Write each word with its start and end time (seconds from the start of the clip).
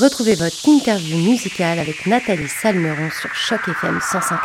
Retrouvez 0.00 0.34
votre 0.34 0.68
interview 0.68 1.16
musicale 1.18 1.78
avec 1.78 2.04
Nathalie 2.06 2.48
Salmeron 2.48 3.10
sur 3.10 3.32
Choc 3.32 3.60
FM 3.68 3.98
105.1. 3.98 4.38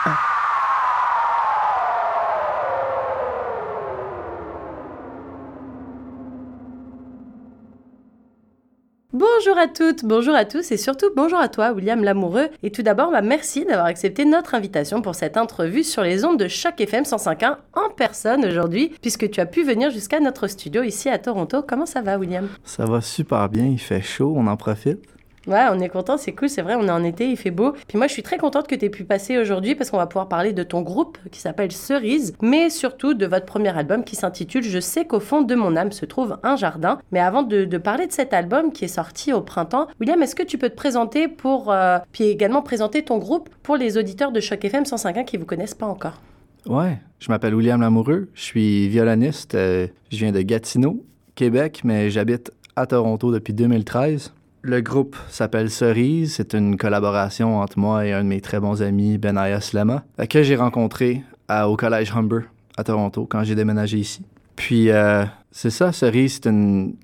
Bonjour 9.12 9.58
à 9.58 9.68
toutes, 9.68 10.06
bonjour 10.06 10.36
à 10.36 10.46
tous 10.46 10.72
et 10.72 10.78
surtout 10.78 11.08
bonjour 11.16 11.40
à 11.40 11.50
toi 11.50 11.72
William 11.72 12.04
Lamoureux. 12.04 12.50
Et 12.62 12.70
tout 12.70 12.84
d'abord, 12.84 13.10
bah, 13.10 13.24
merci 13.24 13.66
d'avoir 13.66 13.88
accepté 13.88 14.26
notre 14.26 14.54
invitation 14.54 15.02
pour 15.02 15.16
cette 15.16 15.36
entrevue 15.36 15.84
sur 15.84 16.04
les 16.04 16.26
ondes 16.26 16.38
de 16.38 16.48
Choc 16.48 16.80
FM 16.80 17.06
105.1 17.06 17.58
en 17.74 17.90
personne 17.90 18.46
aujourd'hui 18.46 18.94
puisque 19.02 19.28
tu 19.32 19.40
as 19.40 19.48
pu 19.48 19.64
venir 19.64 19.90
jusqu'à 19.90 20.20
notre 20.20 20.46
studio 20.46 20.84
ici 20.84 21.10
à 21.10 21.18
Toronto. 21.18 21.64
Comment 21.68 21.88
ça 21.88 22.04
va 22.04 22.20
William? 22.20 22.48
Ça 22.64 22.86
va 22.86 23.02
super 23.02 23.50
bien, 23.50 23.66
il 23.66 23.80
fait 23.80 24.04
chaud, 24.04 24.36
on 24.38 24.46
en 24.46 24.56
profite. 24.56 25.19
Ouais, 25.50 25.66
on 25.72 25.80
est 25.80 25.90
content, 25.90 26.18
c'est 26.18 26.34
cool, 26.34 26.48
c'est 26.48 26.62
vrai, 26.62 26.76
on 26.76 26.88
est 26.88 26.92
en 26.92 27.04
été, 27.04 27.28
il 27.28 27.36
fait 27.36 27.50
beau. 27.50 27.74
Puis 27.88 27.98
moi, 27.98 28.06
je 28.06 28.14
suis 28.14 28.22
très 28.22 28.38
contente 28.38 28.68
que 28.68 28.76
tu 28.76 28.86
aies 28.86 28.90
pu 28.90 29.04
passer 29.04 29.40
aujourd'hui 29.40 29.74
parce 29.74 29.90
qu'on 29.90 29.98
va 29.98 30.06
pouvoir 30.06 30.28
parler 30.28 30.54
de 30.54 30.62
ton 30.62 30.84
groupe 30.84 31.18
qui 31.32 31.40
s'appelle 31.40 31.72
Cerise, 31.72 32.36
mais 32.40 32.70
surtout 32.70 33.16
de 33.16 33.26
votre 33.26 33.48
premier 33.48 33.76
album 33.76 34.04
qui 34.04 34.16
s'intitule 34.16 34.62
Je 34.62 34.80
sais 34.80 35.06
qu'au 35.06 35.20
fond 35.20 35.42
de 35.42 35.56
mon 35.56 35.76
âme 35.76 35.92
se 35.92 36.06
trouve 36.06 36.38
un 36.44 36.56
jardin. 36.56 37.00
Mais 37.12 37.20
avant 37.20 37.42
de, 37.42 37.66
parler 37.80 38.06
de 38.06 38.12
cet 38.12 38.32
album 38.32 38.72
qui 38.72 38.86
est 38.86 38.90
sorti 38.90 39.34
au 39.34 39.42
printemps, 39.42 39.88
William, 40.00 40.22
est-ce 40.22 40.36
que 40.36 40.44
tu 40.44 40.60
peux 40.60 40.70
te 40.70 40.76
présenter 40.76 41.28
pour, 41.28 41.72
euh, 41.72 41.98
puis 42.12 42.26
également 42.26 42.62
présenter 42.62 43.04
ton 43.04 43.18
groupe 43.18 43.50
pour 43.64 43.76
les 43.76 43.98
auditeurs 43.98 44.32
de 44.32 44.40
Choc 44.40 44.64
FM 44.64 44.84
105.1 44.84 45.26
qui 45.26 45.38
vous 45.38 45.46
connaissent 45.46 45.74
pas 45.74 45.88
encore? 45.88 46.22
Ouais, 46.68 47.00
je 47.20 47.30
m'appelle 47.30 47.56
William 47.56 47.82
Lamoureux, 47.82 48.30
je 48.36 48.42
suis 48.42 48.88
violoniste, 48.88 49.56
euh, 49.56 49.88
je 50.12 50.18
viens 50.18 50.32
de 50.32 50.42
Gatineau, 50.42 51.04
Québec, 51.34 51.82
mais 51.84 52.12
j'habite 52.12 52.52
à 52.76 52.86
Toronto 52.86 53.32
depuis 53.32 53.54
2013. 53.54 54.34
Le 54.62 54.82
groupe 54.82 55.16
s'appelle 55.30 55.70
Cerise. 55.70 56.34
C'est 56.36 56.54
une 56.54 56.76
collaboration 56.76 57.60
entre 57.60 57.80
moi 57.80 58.06
et 58.06 58.12
un 58.12 58.24
de 58.24 58.30
mes 58.30 58.42
très 58.42 58.60
bons 58.60 58.82
amis, 58.82 59.18
Benaya 59.18 59.62
Slema, 59.62 60.04
que 60.30 60.44
j'ai 60.44 60.56
rencontré 60.56 61.24
au 61.50 61.76
Collège 61.78 62.12
Humber 62.16 62.42
à 62.78 62.84
Toronto 62.84 63.26
quand 63.30 63.44
j'ai 63.44 63.56
déménagé 63.56 63.98
ici. 63.98 64.22
Puis, 64.56 64.90
euh, 64.90 65.24
c'est 65.52 65.70
ça, 65.70 65.92
Cerise, 65.92 66.42
c'est 66.42 66.50
une, 66.50 66.96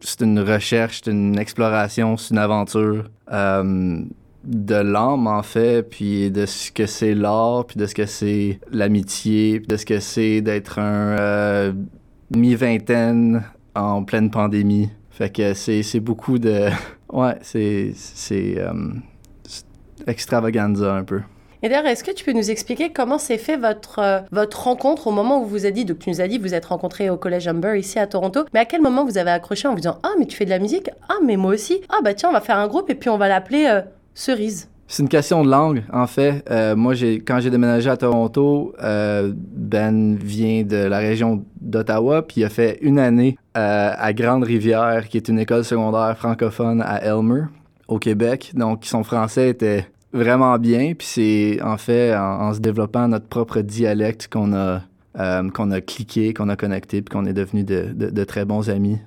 c'est 0.00 0.22
une 0.22 0.38
recherche, 0.40 1.00
c'est 1.02 1.10
une 1.10 1.38
exploration, 1.38 2.16
c'est 2.16 2.32
une 2.32 2.38
aventure 2.38 3.04
euh, 3.32 4.02
de 4.44 4.74
l'âme, 4.74 5.26
en 5.26 5.42
fait, 5.42 5.82
puis 5.82 6.30
de 6.30 6.46
ce 6.46 6.70
que 6.70 6.86
c'est 6.86 7.14
l'art, 7.14 7.66
puis 7.66 7.78
de 7.78 7.86
ce 7.86 7.94
que 7.94 8.06
c'est 8.06 8.60
l'amitié, 8.70 9.58
puis 9.58 9.66
de 9.66 9.76
ce 9.76 9.84
que 9.84 9.98
c'est 9.98 10.40
d'être 10.40 10.78
un 10.78 11.18
euh, 11.18 11.72
mi-vingtaine 12.34 13.42
en 13.74 14.04
pleine 14.04 14.30
pandémie. 14.30 14.90
Fait 15.10 15.30
que 15.30 15.52
c'est 15.52 16.00
beaucoup 16.00 16.38
de 16.38 16.68
Ouais, 17.12 17.36
c'est, 17.42 17.92
c'est 17.94 18.54
euh, 18.58 18.72
extravaganza 20.06 20.94
un 20.94 21.04
peu. 21.04 21.20
Et 21.62 21.68
d'ailleurs, 21.68 21.86
est-ce 21.86 22.04
que 22.04 22.10
tu 22.10 22.24
peux 22.24 22.32
nous 22.32 22.50
expliquer 22.50 22.90
comment 22.90 23.18
s'est 23.18 23.36
fait 23.36 23.56
votre, 23.56 23.98
euh, 23.98 24.20
votre 24.30 24.62
rencontre 24.62 25.08
au 25.08 25.10
moment 25.10 25.42
où 25.42 25.44
vous 25.44 25.66
avez 25.66 25.72
dit, 25.72 25.84
donc 25.84 25.98
tu 25.98 26.08
nous 26.08 26.20
as 26.22 26.28
dit, 26.28 26.38
vous 26.38 26.54
êtes 26.54 26.64
rencontrés 26.64 27.10
au 27.10 27.18
Collège 27.18 27.48
Humber 27.48 27.78
ici 27.78 27.98
à 27.98 28.06
Toronto, 28.06 28.44
mais 28.54 28.60
à 28.60 28.64
quel 28.64 28.80
moment 28.80 29.04
vous 29.04 29.18
avez 29.18 29.30
accroché 29.30 29.68
en 29.68 29.72
vous 29.72 29.80
disant, 29.80 29.98
ah, 30.02 30.12
mais 30.18 30.26
tu 30.26 30.36
fais 30.36 30.46
de 30.46 30.50
la 30.50 30.58
musique? 30.58 30.90
Ah, 31.08 31.18
mais 31.22 31.36
moi 31.36 31.52
aussi. 31.52 31.82
Ah, 31.90 31.98
bah 32.02 32.14
tiens, 32.14 32.30
on 32.30 32.32
va 32.32 32.40
faire 32.40 32.58
un 32.58 32.68
groupe 32.68 32.88
et 32.88 32.94
puis 32.94 33.10
on 33.10 33.18
va 33.18 33.28
l'appeler 33.28 33.66
euh, 33.66 33.82
Cerise 34.14 34.68
c'est 34.90 35.04
une 35.04 35.08
question 35.08 35.44
de 35.44 35.48
langue, 35.48 35.84
en 35.92 36.08
fait. 36.08 36.44
Euh, 36.50 36.74
moi, 36.74 36.94
j'ai, 36.94 37.20
quand 37.20 37.38
j'ai 37.38 37.50
déménagé 37.50 37.88
à 37.88 37.96
Toronto, 37.96 38.74
euh, 38.82 39.32
Ben 39.36 40.16
vient 40.16 40.64
de 40.64 40.78
la 40.78 40.98
région 40.98 41.44
d'Ottawa, 41.60 42.22
puis 42.22 42.40
il 42.40 42.44
a 42.44 42.48
fait 42.48 42.76
une 42.82 42.98
année 42.98 43.38
euh, 43.56 43.92
à 43.96 44.12
Grande-Rivière, 44.12 45.06
qui 45.08 45.16
est 45.16 45.28
une 45.28 45.38
école 45.38 45.64
secondaire 45.64 46.18
francophone 46.18 46.82
à 46.82 47.04
Elmer, 47.04 47.42
au 47.86 48.00
Québec. 48.00 48.50
Donc, 48.54 48.84
son 48.84 49.04
français 49.04 49.50
était 49.50 49.86
vraiment 50.12 50.58
bien, 50.58 50.94
puis 50.98 51.06
c'est 51.06 51.62
en 51.62 51.76
fait 51.76 52.12
en, 52.16 52.52
se 52.52 52.58
développant 52.58 53.06
notre 53.06 53.28
propre 53.28 53.60
dialecte 53.60 54.26
qu'on 54.26 54.52
a, 54.52 54.82
qu'on 55.54 55.70
a 55.70 55.80
cliqué, 55.80 56.34
qu'on 56.34 56.48
a 56.48 56.56
connecté, 56.56 57.00
puis 57.00 57.16
qu'on 57.16 57.26
est 57.26 57.32
devenu 57.32 57.62
de, 57.62 57.92
de, 57.92 58.24
très 58.24 58.44
bons 58.44 58.68
amis. 58.68 58.98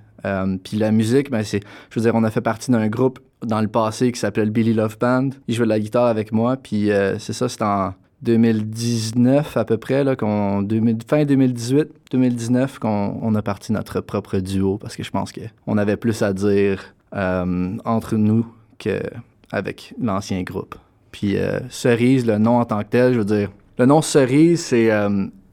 puis 0.63 0.77
la 0.77 0.91
musique, 0.91 1.29
ben 1.29 1.43
c'est, 1.43 1.59
je 1.89 1.99
veux 1.99 2.05
dire, 2.05 2.15
on 2.15 2.23
a 2.23 2.31
fait 2.31 2.39
partie 2.39 2.71
d'un 2.71 2.87
groupe 2.87 3.19
dans 3.45 3.61
le 3.61 3.67
passé 3.67 4.11
qui 4.11 4.19
s'appelait 4.19 4.45
le 4.45 4.51
Billy 4.51 4.73
Love 4.73 4.97
Band. 4.99 5.29
Il 5.47 5.55
jouait 5.55 5.65
de 5.65 5.69
la 5.69 5.79
guitare 5.79 6.05
avec 6.05 6.31
moi, 6.31 6.57
puis 6.57 6.91
euh, 6.91 7.17
c'est 7.19 7.33
ça, 7.33 7.49
c'était 7.49 7.63
en 7.63 7.93
2019 8.23 9.57
à 9.57 9.65
peu 9.65 9.77
près, 9.77 10.03
là, 10.03 10.15
qu'on, 10.15 10.65
fin 11.07 11.25
2018, 11.25 11.89
2019, 12.11 12.79
qu'on 12.79 13.19
on 13.21 13.35
a 13.35 13.41
parti 13.41 13.73
notre 13.73 13.99
propre 14.01 14.39
duo 14.39 14.77
parce 14.77 14.95
que 14.95 15.03
je 15.03 15.11
pense 15.11 15.31
qu'on 15.31 15.77
avait 15.77 15.97
plus 15.97 16.21
à 16.21 16.33
dire 16.33 16.95
euh, 17.15 17.75
entre 17.83 18.15
nous 18.15 18.45
qu'avec 18.77 19.93
l'ancien 20.01 20.41
groupe. 20.43 20.75
Puis 21.11 21.37
euh, 21.37 21.59
Cerise, 21.69 22.25
le 22.25 22.37
nom 22.37 22.59
en 22.59 22.65
tant 22.65 22.79
que 22.79 22.89
tel, 22.89 23.13
je 23.13 23.19
veux 23.19 23.25
dire, 23.25 23.51
le 23.77 23.85
nom 23.85 24.01
Cerise, 24.01 24.61
c'est 24.61 24.89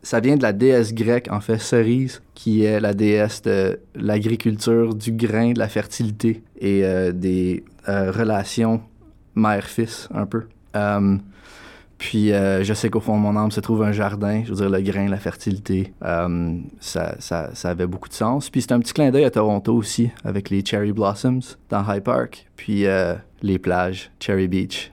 ça 0.03 0.21
vient 0.21 0.37
de 0.37 0.43
la 0.43 0.53
déesse 0.53 0.95
grecque, 0.95 1.29
en 1.31 1.41
fait, 1.41 1.59
Cerise, 1.59 2.23
qui 2.35 2.65
est 2.65 2.81
la 2.81 2.95
déesse 2.95 3.43
de 3.43 3.81
l'agriculture, 3.95 4.95
du 4.95 5.13
grain, 5.13 5.53
de 5.53 5.59
la 5.59 5.69
fertilité 5.69 6.43
et 6.59 6.85
euh, 6.85 7.13
des 7.13 7.65
euh, 7.89 8.11
relations 8.11 8.81
mère-fils, 9.35 10.09
un 10.15 10.27
peu. 10.27 10.45
Euh, 10.75 11.17
puis 11.99 12.29
je 12.29 12.73
sais 12.75 12.89
qu'au 12.89 13.01
fond 13.01 13.19
de 13.19 13.21
mon 13.23 13.37
âme 13.37 13.51
se 13.51 13.61
trouve 13.61 13.83
un 13.83 13.93
jardin, 13.93 14.43
je 14.43 14.49
veux 14.49 14.57
dire 14.57 14.71
le 14.71 14.81
grain, 14.81 15.07
la 15.07 15.19
fertilité, 15.19 15.93
ça, 16.01 17.15
ça, 17.19 17.51
ça, 17.53 17.69
avait 17.69 17.87
beaucoup 17.87 18.09
de 18.09 18.15
sens. 18.15 18.49
Puis 18.49 18.63
c'est 18.63 18.73
un 18.73 18.81
petit 18.81 18.95
clin 18.95 19.11
d'œil 19.11 19.27
à 19.27 19.31
Toronto 19.31 19.75
aussi, 19.75 20.11
avec 20.25 20.49
les 20.49 20.65
Cherry 20.65 20.93
Blossoms 20.93 21.59
dans 21.69 21.85
High 21.87 22.03
Park, 22.03 22.47
puis 22.57 22.87
les 23.43 23.59
plages, 23.59 24.11
Cherry 24.19 24.49
Beach. 24.49 24.91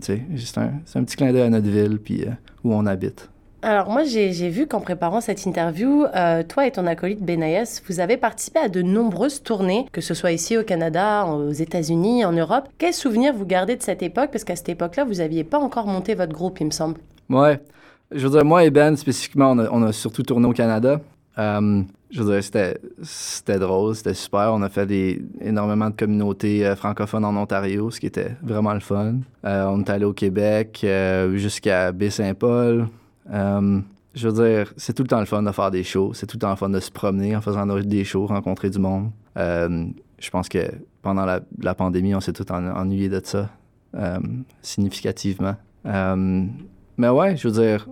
C'est 0.00 0.58
un, 0.58 0.74
un, 0.94 1.02
petit 1.02 1.16
clin 1.16 1.32
d'œil 1.32 1.42
à 1.42 1.50
notre 1.50 1.68
ville, 1.68 1.98
puis 1.98 2.24
où 2.62 2.72
on 2.72 2.86
habite. 2.86 3.28
Alors 3.60 3.90
moi, 3.90 4.04
j'ai 4.04 4.48
vu 4.50 4.68
qu'en 4.68 4.80
préparant 4.80 5.20
cette 5.20 5.44
interview, 5.44 6.04
euh, 6.14 6.44
toi 6.44 6.66
et 6.66 6.70
ton 6.70 6.86
acolyte 6.86 7.20
Benayes, 7.20 7.80
vous 7.88 7.98
avez 7.98 8.16
participé 8.16 8.60
à 8.60 8.68
de 8.68 8.82
nombreuses 8.82 9.42
tournées, 9.42 9.86
que 9.90 10.00
ce 10.00 10.14
soit 10.14 10.30
ici 10.30 10.56
au 10.56 10.62
Canada, 10.62 11.26
aux 11.26 11.50
États-Unis, 11.50 12.24
en 12.24 12.30
Europe. 12.30 12.68
Quels 12.78 12.94
souvenirs 12.94 13.34
vous 13.34 13.46
gardez 13.46 13.74
de 13.74 13.82
cette 13.82 14.02
époque? 14.02 14.30
Parce 14.30 14.44
qu'à 14.44 14.54
cette 14.54 14.68
époque-là, 14.68 15.04
vous 15.04 15.14
n'aviez 15.14 15.42
pas 15.42 15.58
encore 15.58 15.88
monté 15.88 16.14
votre 16.14 16.32
groupe, 16.32 16.60
il 16.60 16.66
me 16.66 16.70
semble. 16.70 16.98
Ouais. 17.28 17.60
Je 18.12 18.26
veux 18.26 18.30
dire, 18.30 18.44
moi 18.44 18.64
et 18.64 18.70
Ben, 18.70 18.96
spécifiquement, 18.96 19.56
on 19.72 19.82
a, 19.82 19.92
surtout 19.92 20.22
tourné 20.22 20.46
au 20.46 20.52
Canada. 20.52 21.00
Euh, 21.36 21.82
je 22.10 22.22
veux 22.22 22.40
dire, 22.40 22.42
c'était 23.02 23.58
drôle, 23.58 23.96
c'était 23.96 24.14
super. 24.14 24.52
On 24.54 24.62
a 24.62 24.68
fait 24.68 24.88
énormément 25.40 25.90
de 25.90 25.96
communautés 25.96 26.64
euh, 26.64 26.76
francophones 26.76 27.24
en 27.24 27.36
Ontario, 27.36 27.90
ce 27.90 27.98
qui 27.98 28.06
était 28.06 28.36
vraiment 28.40 28.72
le 28.72 28.80
fun. 28.80 29.16
on 29.42 29.80
est 29.80 29.90
allé 29.90 30.04
au 30.04 30.12
Québec 30.12 30.86
jusqu'à 31.34 31.90
Baie-Saint-Paul. 31.90 32.86
Euh, 33.32 33.80
je 34.14 34.28
veux 34.28 34.44
dire, 34.44 34.72
c'est 34.76 34.92
tout 34.92 35.02
le 35.02 35.08
temps 35.08 35.20
le 35.20 35.26
fun 35.26 35.42
de 35.42 35.52
faire 35.52 35.70
des 35.70 35.84
shows, 35.84 36.12
c'est 36.14 36.26
tout 36.26 36.36
le 36.36 36.40
temps 36.40 36.50
le 36.50 36.56
fun 36.56 36.70
de 36.70 36.80
se 36.80 36.90
promener 36.90 37.36
en 37.36 37.40
faisant 37.40 37.66
des 37.66 38.04
shows, 38.04 38.26
rencontrer 38.26 38.70
du 38.70 38.78
monde. 38.78 39.10
Euh, 39.36 39.86
je 40.18 40.30
pense 40.30 40.48
que 40.48 40.70
pendant 41.02 41.24
la, 41.24 41.74
pandémie, 41.74 42.14
on 42.14 42.20
s'est 42.20 42.32
tout 42.32 42.50
ennuyé 42.50 43.08
de 43.08 43.20
ça, 43.22 43.48
euh, 43.94 44.18
significativement. 44.62 45.56
mais 45.84 47.08
ouais, 47.08 47.36
je 47.36 47.48
veux 47.48 47.62
dire, 47.62 47.88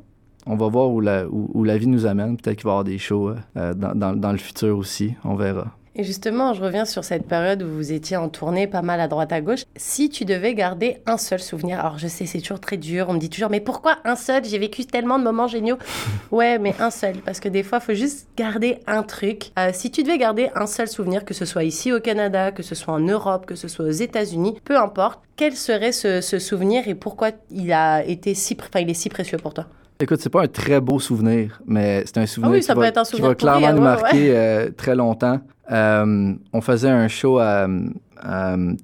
on 0.47 0.57
va 0.57 0.69
voir 0.69 0.91
où 0.91 1.01
la, 1.01 1.27
où, 1.29 1.65
la 1.65 1.79
vie 1.79 1.87
nous 1.87 2.07
amène. 2.07 2.37
Peut-être 2.37 2.57
qu'il 2.57 2.65
va 2.65 2.71
y 2.71 2.73
avoir 2.73 2.85
des 2.85 2.99
shows 2.99 3.35
dans, 3.55 4.17
dans 4.17 4.33
le 4.33 4.39
futur 4.39 4.77
aussi, 4.79 5.15
on 5.25 5.35
verra. 5.35 5.73
Et 5.99 6.05
justement, 6.05 6.53
je 6.53 6.63
reviens 6.63 6.85
sur 6.85 7.05
cette 7.05 7.27
période 7.27 7.63
où 7.63 7.69
vous 7.69 7.91
étiez 7.91 8.19
en 8.19 8.29
tournée 8.29 8.67
pas 8.67 8.83
mal 8.83 9.01
à 9.01 9.09
droite 9.09 9.33
à 9.33 9.41
gauche. 9.41 9.63
Si 9.77 10.11
tu 10.11 10.27
devais 10.27 10.55
garder 10.55 10.99
un 11.07 11.17
seul 11.17 11.41
souvenir, 11.41 11.81
alors 11.81 11.97
je 11.97 12.07
sais, 12.07 12.27
c'est 12.27 12.41
toujours 12.41 12.61
très 12.61 12.77
dur, 12.77 13.07
on 13.09 13.15
me 13.15 13.19
dit 13.19 13.31
toujours, 13.31 13.49
mais 13.49 13.61
pourquoi 13.61 13.97
un 14.05 14.15
seul? 14.15 14.45
J'ai 14.45 14.59
vécu 14.59 14.85
tellement 14.85 15.19
de 15.19 15.25
moments 15.25 15.47
géniaux. 15.47 15.79
ouais, 16.33 16.59
mais 16.59 16.75
un 16.81 16.91
seul, 16.91 17.17
parce 17.25 17.41
que 17.41 17.49
des 17.49 17.63
fois, 17.63 17.79
il 17.81 17.87
faut 17.87 17.95
juste 17.95 18.29
garder 18.37 18.79
un 18.87 19.03
truc. 19.03 19.53
Euh, 19.59 19.71
si 19.73 19.91
tu 19.91 20.03
devais 20.03 20.19
garder 20.19 20.51
un 20.55 20.67
seul 20.67 20.87
souvenir, 20.87 21.25
que 21.25 21.33
ce 21.33 21.47
soit 21.47 21.65
ici 21.65 21.95
au 21.95 22.01
Canada, 22.01 22.53
que 22.53 22.63
ce 22.63 22.75
soit 22.75 22.93
en 22.93 23.01
Europe, 23.01 23.47
que 23.47 23.55
ce 23.55 23.67
soit 23.67 23.87
aux 23.87 23.91
États-Unis, 23.91 24.59
peu 24.65 24.77
importe, 24.77 25.21
quel 25.37 25.57
serait 25.57 25.93
ce, 25.93 26.21
souvenir 26.21 26.89
et 26.89 26.95
pourquoi 26.95 27.31
il 27.51 27.73
a 27.73 28.05
été 28.05 28.35
si, 28.35 28.55
enfin, 28.61 28.81
il 28.81 28.91
est 28.91 28.95
si 28.95 29.09
précieux 29.09 29.39
pour 29.39 29.55
toi? 29.55 29.65
Écoute, 29.99 30.21
c'est 30.21 30.29
pas 30.29 30.43
un 30.43 30.49
très 30.49 30.79
beau 30.79 30.99
souvenir, 30.99 31.59
mais 31.65 32.03
c'est 32.05 32.19
un 32.19 32.27
souvenir, 32.27 32.51
ah 32.51 32.55
oui, 32.55 32.61
qui, 32.61 32.67
va, 32.67 33.05
qui, 33.05 33.21
va, 33.23 33.35
clairement 33.35 33.73
nous 33.73 33.81
marquer 33.81 34.37
euh, 34.37 34.71
très 34.77 34.95
longtemps. 34.95 35.41
Euh, 35.71 36.35
on 36.53 36.61
faisait 36.61 36.91
un 36.91 37.09
show 37.09 37.39
à, 37.39 37.67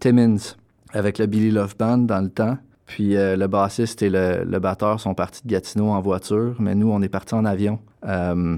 Timmins 0.00 0.54
avec 0.92 1.18
le 1.18 1.26
Billy 1.26 1.50
Love 1.50 1.76
Band 1.78 1.98
dans 1.98 2.20
le 2.20 2.30
temps. 2.30 2.58
Puis 2.86 3.16
euh, 3.16 3.36
le 3.36 3.46
bassiste 3.46 4.02
et 4.02 4.10
le, 4.10 4.58
batteur 4.58 5.00
sont 5.00 5.14
partis 5.14 5.42
de 5.44 5.48
Gatineau 5.50 5.88
en 5.88 6.00
voiture, 6.00 6.56
mais 6.58 6.74
nous, 6.74 6.90
on 6.90 7.00
est 7.00 7.08
partis 7.08 7.34
en 7.34 7.44
avion. 7.44 7.78
Euh, 8.06 8.56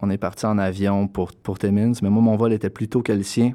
on 0.00 0.10
est 0.10 0.18
partis 0.18 0.46
en 0.46 0.58
avion 0.58 1.06
pour, 1.06 1.32
pour 1.32 1.58
Timmins, 1.58 1.92
mais 2.02 2.10
moi, 2.10 2.22
mon 2.22 2.36
vol 2.36 2.52
était 2.52 2.70
plus 2.70 2.88
tôt 2.88 3.02
que 3.02 3.12
le 3.12 3.22
sien. 3.22 3.52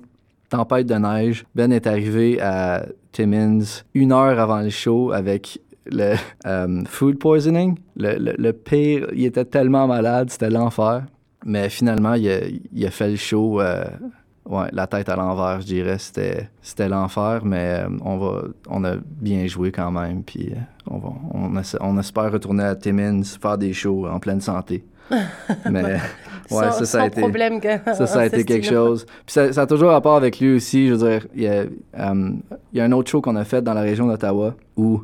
Tempête 0.50 0.88
de 0.88 0.96
neige. 0.96 1.46
Ben 1.56 1.72
est 1.72 1.88
arrivé 1.88 2.42
à 2.42 2.86
Timmins 3.12 3.84
une 3.94 4.12
heure 4.12 4.40
avant 4.40 4.62
le 4.62 4.70
show 4.70 5.12
avec 5.12 5.60
le 5.86 6.16
food 6.86 7.18
poisoning. 7.20 7.78
Le, 7.96 8.36
le, 8.38 8.54
pire, 8.54 9.08
il 9.14 9.26
était 9.26 9.46
tellement 9.46 9.88
malade, 9.88 10.30
c'était 10.30 10.50
l'enfer. 10.50 11.04
Mais 11.46 11.70
finalement, 11.70 12.16
il 12.16 12.86
a, 12.86 12.92
fait 12.92 13.10
le 13.10 13.16
show 13.16 13.62
euh, 13.62 13.86
ouais, 14.46 14.68
la 14.74 14.88
tête 14.88 15.10
à 15.10 15.16
l'envers, 15.16 15.62
je 15.62 15.68
dirais. 15.68 15.98
C'était, 15.98 16.50
c'était 16.62 16.90
l'enfer, 16.90 17.42
mais 17.46 17.84
euh, 17.84 17.90
on, 18.04 18.18
va, 18.18 18.42
on 18.68 18.84
a 18.84 18.96
bien 18.98 19.48
joué 19.48 19.72
quand 19.72 19.92
même. 19.92 20.24
Puis 20.24 20.52
euh, 20.52 20.60
on, 20.90 20.98
va, 20.98 21.10
on, 21.34 21.62
on, 21.82 22.00
espère 22.00 22.32
retourner 22.32 22.64
à 22.64 22.76
Timmins, 22.76 23.24
faire 23.24 23.58
des 23.58 23.74
shows 23.74 24.08
en 24.08 24.20
pleine 24.20 24.42
santé. 24.42 24.84
Mais 25.72 25.84
ouais, 25.84 26.00
sans, 26.50 26.72
ça, 26.72 26.86
ça 26.86 27.02
a 27.04 27.08
été, 27.08 27.22
problème 27.22 27.60
ça, 27.86 28.06
ça 28.06 28.20
a 28.20 28.26
été 28.26 28.44
quelque 28.44 28.68
chose. 28.68 29.06
Puis 29.26 29.34
ça, 29.34 29.52
ça, 29.52 29.62
a 29.64 29.66
toujours 29.66 29.90
rapport 29.90 30.16
avec 30.16 30.40
lui 30.40 30.56
aussi. 30.56 30.88
Je 30.88 30.94
veux 30.94 31.10
dire, 31.10 31.28
il 31.34 31.44
y 31.44 31.48
a, 31.48 31.64
il 31.64 32.44
y 32.74 32.80
a 32.80 32.84
un 32.84 32.92
autre 32.92 33.10
show 33.10 33.22
qu'on 33.22 33.36
a 33.36 33.44
fait 33.44 33.64
dans 33.64 33.74
la 33.74 33.82
région 33.82 34.08
d'Ottawa 34.08 34.56
où 34.78 35.04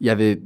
il 0.00 0.08
y 0.08 0.10
avait 0.10 0.40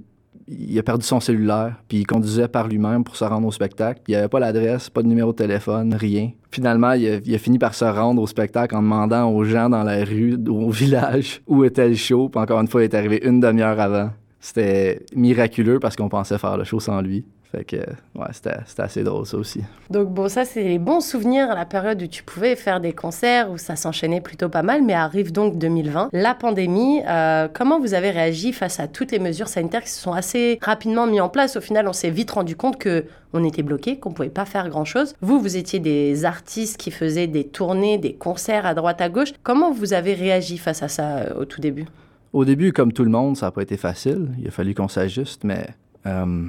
il 0.50 0.78
a 0.78 0.82
perdu 0.82 1.04
son 1.04 1.20
cellulaire, 1.20 1.76
puis 1.88 1.98
il 1.98 2.06
conduisait 2.06 2.48
par 2.48 2.66
lui-même 2.68 3.04
pour 3.04 3.16
se 3.16 3.24
rendre 3.24 3.46
au 3.46 3.52
spectacle. 3.52 4.00
Il 4.08 4.12
n'y 4.12 4.16
avait 4.16 4.28
pas 4.28 4.40
l'adresse, 4.40 4.90
pas 4.90 5.02
de 5.02 5.06
numéro 5.06 5.32
de 5.32 5.36
téléphone, 5.36 5.94
rien. 5.94 6.30
Finalement, 6.50 6.92
il 6.92 7.34
a, 7.34 7.38
fini 7.38 7.58
par 7.58 7.74
se 7.74 7.84
rendre 7.84 8.20
au 8.20 8.26
spectacle 8.26 8.74
en 8.74 8.82
demandant 8.82 9.30
aux 9.30 9.44
gens 9.44 9.68
dans 9.68 9.84
la 9.84 10.04
rue, 10.04 10.36
au 10.48 10.70
village, 10.70 11.42
où 11.46 11.64
était 11.64 11.88
le 11.88 11.94
show. 11.94 12.30
Encore 12.34 12.60
une 12.60 12.68
fois, 12.68 12.82
il 12.82 12.84
est 12.84 12.94
arrivé 12.94 13.20
une 13.22 13.40
demi-heure 13.40 13.78
avant. 13.78 14.10
C'était 14.40 15.02
miraculeux 15.14 15.78
parce 15.78 15.96
qu'on 15.96 16.08
pensait 16.08 16.38
faire 16.38 16.56
le 16.56 16.64
show 16.64 16.80
sans 16.80 17.00
lui. 17.00 17.24
Fait 17.50 17.64
que, 17.64 17.76
ouais, 17.76 18.28
c'était, 18.32 18.54
assez 18.78 19.02
drôle, 19.02 19.26
ça 19.26 19.36
aussi. 19.36 19.60
Donc, 19.90 20.08
bon, 20.10 20.28
ça, 20.28 20.44
c'est 20.44 20.62
les 20.62 20.78
bons 20.78 21.00
souvenirs 21.00 21.50
à 21.50 21.56
la 21.56 21.64
période 21.64 22.00
où 22.00 22.06
tu 22.06 22.22
pouvais 22.22 22.54
faire 22.54 22.80
des 22.80 22.92
concerts, 22.92 23.50
où 23.50 23.58
ça 23.58 23.74
s'enchaînait 23.74 24.20
plutôt 24.20 24.48
pas 24.48 24.62
mal, 24.62 24.82
mais 24.82 24.94
arrive 24.94 25.32
donc 25.32 25.58
2020, 25.58 26.10
la 26.12 26.34
pandémie. 26.34 27.02
Euh, 27.08 27.48
comment 27.52 27.80
vous 27.80 27.94
avez 27.94 28.10
réagi 28.10 28.52
face 28.52 28.78
à 28.78 28.86
toutes 28.86 29.10
les 29.10 29.18
mesures 29.18 29.48
sanitaires 29.48 29.82
qui 29.82 29.90
se 29.90 30.00
sont 30.00 30.12
assez 30.12 30.60
rapidement 30.62 31.08
mises 31.08 31.22
en 31.22 31.28
place? 31.28 31.56
Au 31.56 31.60
final, 31.60 31.88
on 31.88 31.92
s'est 31.92 32.10
vite 32.10 32.30
rendu 32.30 32.54
compte 32.54 32.78
que 32.78 33.04
on 33.32 33.42
était 33.42 33.62
bloqué, 33.64 33.98
qu'on 33.98 34.12
pouvait 34.12 34.28
pas 34.28 34.44
faire 34.44 34.68
grand-chose. 34.68 35.14
Vous, 35.20 35.40
vous 35.40 35.56
étiez 35.56 35.80
des 35.80 36.24
artistes 36.24 36.76
qui 36.76 36.92
faisaient 36.92 37.26
des 37.26 37.44
tournées, 37.44 37.98
des 37.98 38.14
concerts 38.14 38.64
à 38.64 38.74
droite 38.74 39.00
à 39.00 39.08
gauche. 39.08 39.32
Comment 39.42 39.72
vous 39.72 39.92
avez 39.92 40.14
réagi 40.14 40.56
face 40.56 40.84
à 40.84 40.88
ça 40.88 41.18
euh, 41.18 41.40
au 41.40 41.44
tout 41.46 41.60
début? 41.60 41.86
Au 42.32 42.44
début, 42.44 42.72
comme 42.72 42.92
tout 42.92 43.04
le 43.04 43.10
monde, 43.10 43.36
ça 43.36 43.46
n'a 43.46 43.50
pas 43.50 43.62
été 43.62 43.76
facile. 43.76 44.28
Il 44.38 44.46
a 44.46 44.52
fallu 44.52 44.72
qu'on 44.74 44.88
s'ajuste, 44.88 45.42
mais... 45.42 45.66
Euh, 46.06 46.46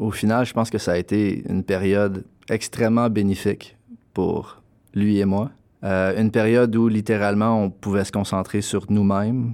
au 0.00 0.10
final, 0.10 0.46
je 0.46 0.54
pense 0.54 0.70
que 0.70 0.78
ça 0.78 0.92
a 0.92 0.96
été 0.96 1.44
une 1.48 1.62
période 1.62 2.24
extrêmement 2.48 3.10
bénéfique 3.10 3.76
pour 4.14 4.62
lui 4.94 5.18
et 5.18 5.26
moi. 5.26 5.50
Euh, 5.84 6.18
une 6.20 6.30
période 6.30 6.74
où 6.74 6.88
littéralement 6.88 7.62
on 7.62 7.70
pouvait 7.70 8.04
se 8.04 8.10
concentrer 8.10 8.62
sur 8.62 8.90
nous-mêmes, 8.90 9.52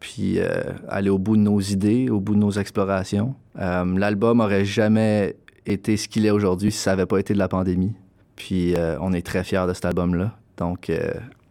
puis 0.00 0.38
euh, 0.38 0.62
aller 0.88 1.10
au 1.10 1.18
bout 1.18 1.36
de 1.36 1.42
nos 1.42 1.60
idées, 1.60 2.10
au 2.10 2.20
bout 2.20 2.34
de 2.34 2.40
nos 2.40 2.50
explorations. 2.50 3.34
Euh, 3.58 3.84
l'album 3.96 4.40
aurait 4.40 4.64
jamais 4.64 5.36
été 5.64 5.96
ce 5.96 6.08
qu'il 6.08 6.26
est 6.26 6.30
aujourd'hui 6.30 6.72
si 6.72 6.78
ça 6.78 6.90
n'avait 6.90 7.06
pas 7.06 7.18
été 7.18 7.32
de 7.32 7.38
la 7.38 7.48
pandémie. 7.48 7.94
Puis 8.36 8.74
on 9.00 9.12
est 9.12 9.24
très 9.24 9.44
fiers 9.44 9.64
de 9.68 9.74
cet 9.74 9.84
album-là. 9.84 10.36
Donc, 10.56 10.90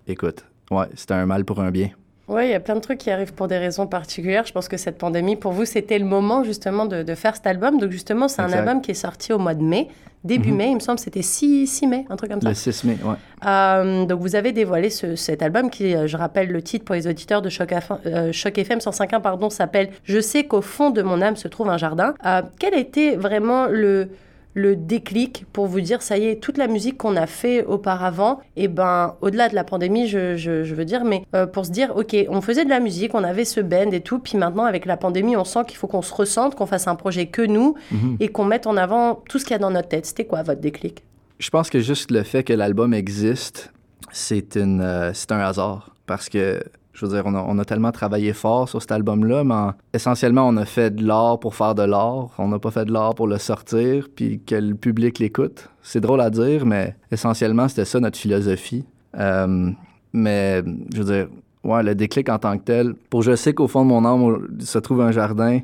écoute, 0.06 0.45
ouais, 0.69 0.86
c'était 0.95 1.13
un 1.13 1.25
mal 1.25 1.45
pour 1.45 1.62
un 1.62 1.72
bien. 1.72 1.92
Oui, 2.29 2.45
il 2.45 2.51
y 2.51 2.53
a 2.53 2.59
plein 2.61 2.75
de 2.75 2.79
trucs 2.79 2.99
qui 2.99 3.11
arrivent 3.11 3.33
pour 3.33 3.47
des 3.47 3.57
raisons 3.57 3.85
particulières. 3.85 4.45
Je 4.45 4.53
pense 4.53 4.69
que 4.69 4.77
cette 4.77 4.97
pandémie, 4.97 5.35
pour 5.35 5.51
vous, 5.51 5.65
c'était 5.65 5.99
le 5.99 6.05
moment 6.05 6.43
justement 6.43 6.85
de, 6.85 7.15
faire 7.15 7.35
cet 7.35 7.47
album. 7.47 7.79
Donc 7.79 7.91
justement, 7.91 8.27
c'est 8.27 8.41
un 8.41 8.51
album 8.51 8.81
qui 8.81 8.91
est 8.91 8.95
sorti 8.95 9.33
au 9.33 9.39
mois 9.39 9.53
de 9.53 9.61
mai, 9.61 9.89
début 10.23 10.51
mhm. 10.51 10.57
mai, 10.57 10.67
il 10.69 10.75
me 10.75 10.79
semble, 10.79 10.99
c'était 10.99 11.21
6, 11.21 11.67
6 11.67 11.87
mai, 11.87 12.05
un 12.09 12.15
truc 12.15 12.31
comme 12.31 12.41
ça. 12.41 12.49
Le 12.49 12.55
6 12.55 12.83
mai, 12.85 12.97
oui. 13.03 13.15
Euh, 13.45 14.05
donc 14.05 14.21
vous 14.21 14.35
avez 14.35 14.53
dévoilé 14.53 14.89
cet 14.89 15.41
album 15.41 15.69
qui, 15.69 15.93
euh, 15.93 16.07
je 16.07 16.15
rappelle 16.15 16.49
le 16.49 16.61
titre 16.61 16.85
pour 16.85 16.95
les 16.95 17.07
auditeurs 17.07 17.41
de 17.41 17.49
Choc, 17.49 17.73
euh, 18.05 18.31
Choc 18.31 18.57
FM 18.57 18.79
105.1, 18.79 19.21
pardon, 19.21 19.49
s'appelle 19.49 19.89
«Je 20.05 20.21
sais 20.21 20.45
qu'au 20.45 20.61
fond 20.61 20.91
de 20.91 21.01
mon 21.01 21.21
âme 21.21 21.35
se 21.35 21.49
trouve 21.49 21.69
un 21.69 21.77
jardin 21.77 22.13
Quel 22.57 22.73
était 22.73 23.15
vraiment 23.17 23.67
le 23.67 24.09
le 24.53 24.75
déclic 24.75 25.45
pour 25.51 25.67
vous 25.67 25.81
dire 25.81 26.01
ça 26.01 26.17
y 26.17 26.25
est 26.25 26.35
toute 26.41 26.57
la 26.57 26.67
musique 26.67 26.97
qu'on 26.97 27.15
a 27.15 27.27
fait 27.27 27.63
auparavant 27.65 28.39
et 28.55 28.65
eh 28.65 28.67
ben 28.67 29.15
au-delà 29.21 29.50
de 29.50 29.55
la 29.55 29.63
pandémie 29.63 30.07
je, 30.07 30.73
veux 30.73 30.85
dire 30.85 31.03
mais 31.03 31.23
euh, 31.35 31.45
pour 31.45 31.65
se 31.65 31.71
dire 31.71 31.94
ok 31.95 32.15
on 32.29 32.41
faisait 32.41 32.65
de 32.65 32.69
la 32.69 32.79
musique 32.79 33.15
on 33.15 33.23
avait 33.23 33.45
ce 33.45 33.59
band 33.61 33.91
et 33.91 34.01
tout 34.01 34.19
puis 34.19 34.38
maintenant 34.38 34.65
avec 34.65 34.85
la 34.85 34.97
pandémie 34.97 35.35
on 35.35 35.44
sent 35.44 35.61
qu'il 35.67 35.77
faut 35.77 35.88
qu'on 35.88 36.01
se 36.01 36.13
ressente 36.13 36.55
qu'on 36.55 36.65
fasse 36.65 36.88
un 36.88 36.95
projet 36.95 37.27
que 37.27 37.41
nous 37.41 37.75
mhm. 37.91 38.17
et 38.19 38.29
qu'on 38.29 38.45
mette 38.45 38.67
en 38.67 38.77
avant 38.77 39.23
tout 39.27 39.39
ce 39.39 39.45
qu'il 39.45 39.53
y 39.53 39.55
a 39.55 39.59
dans 39.59 39.71
notre 39.71 39.89
tête 39.89 40.05
c'était 40.05 40.25
quoi 40.25 40.44
votre 40.44 40.61
déclic? 40.61 41.03
Je 41.39 41.49
pense 41.49 41.69
que 41.69 41.79
juste 41.79 42.11
le 42.11 42.23
fait 42.23 42.44
que 42.44 42.53
l'album 42.53 42.94
existe 42.94 43.71
c'est 44.11 44.56
une 44.56 44.81
euh, 44.81 45.11
c'est 45.13 45.31
un 45.31 45.39
hasard 45.39 45.95
parce 46.06 46.29
que 46.29 46.61
je 46.94 47.06
veux 47.06 47.12
dire, 47.12 47.24
on 47.25 47.57
a, 47.57 47.66
tellement 47.66 47.92
travaillé 47.92 48.34
fort 48.34 48.69
sur 48.69 48.80
cet 48.81 48.92
album-là, 48.92 49.44
mais 49.44 49.72
essentiellement, 49.94 50.48
on 50.48 50.56
a 50.57 50.66
fait 50.66 50.95
de 50.95 51.06
l'art 51.06 51.40
pour 51.40 51.56
faire 51.56 51.74
de 51.74 51.81
l'art. 51.81 52.30
On 52.38 52.48
n'a 52.48 52.60
pas 52.60 52.69
fait 52.69 52.86
de 52.86 52.94
l'art 52.94 53.16
pour 53.16 53.28
le 53.28 53.40
sortir, 53.40 54.10
puis 54.16 54.40
que 54.45 54.56
le 54.56 54.75
public 54.75 55.18
l'écoute. 55.18 55.69
C'est 55.81 56.01
drôle 56.01 56.22
à 56.22 56.30
dire, 56.30 56.68
mais 56.68 56.95
essentiellement, 57.12 57.68
c'était 57.68 57.86
ça 57.86 58.00
notre 58.00 58.18
philosophie. 58.18 58.86
Euh, 59.18 59.72
mais, 60.13 60.63
je 60.94 61.01
veux 61.01 61.13
dire, 61.16 61.28
ouais, 61.63 61.81
le 61.81 61.95
déclic 61.95 62.30
en 62.30 62.38
tant 62.38 62.57
que 62.60 62.63
tel, 62.63 62.94
pour 63.10 63.24
je 63.24 63.36
sais 63.36 63.54
qu'au 63.54 63.68
fond 63.68 63.84
de 63.84 63.90
mon 63.90 64.06
âme 64.06 64.48
se 64.60 64.78
trouve 64.78 65.01
un 65.01 65.12
jardin, 65.12 65.62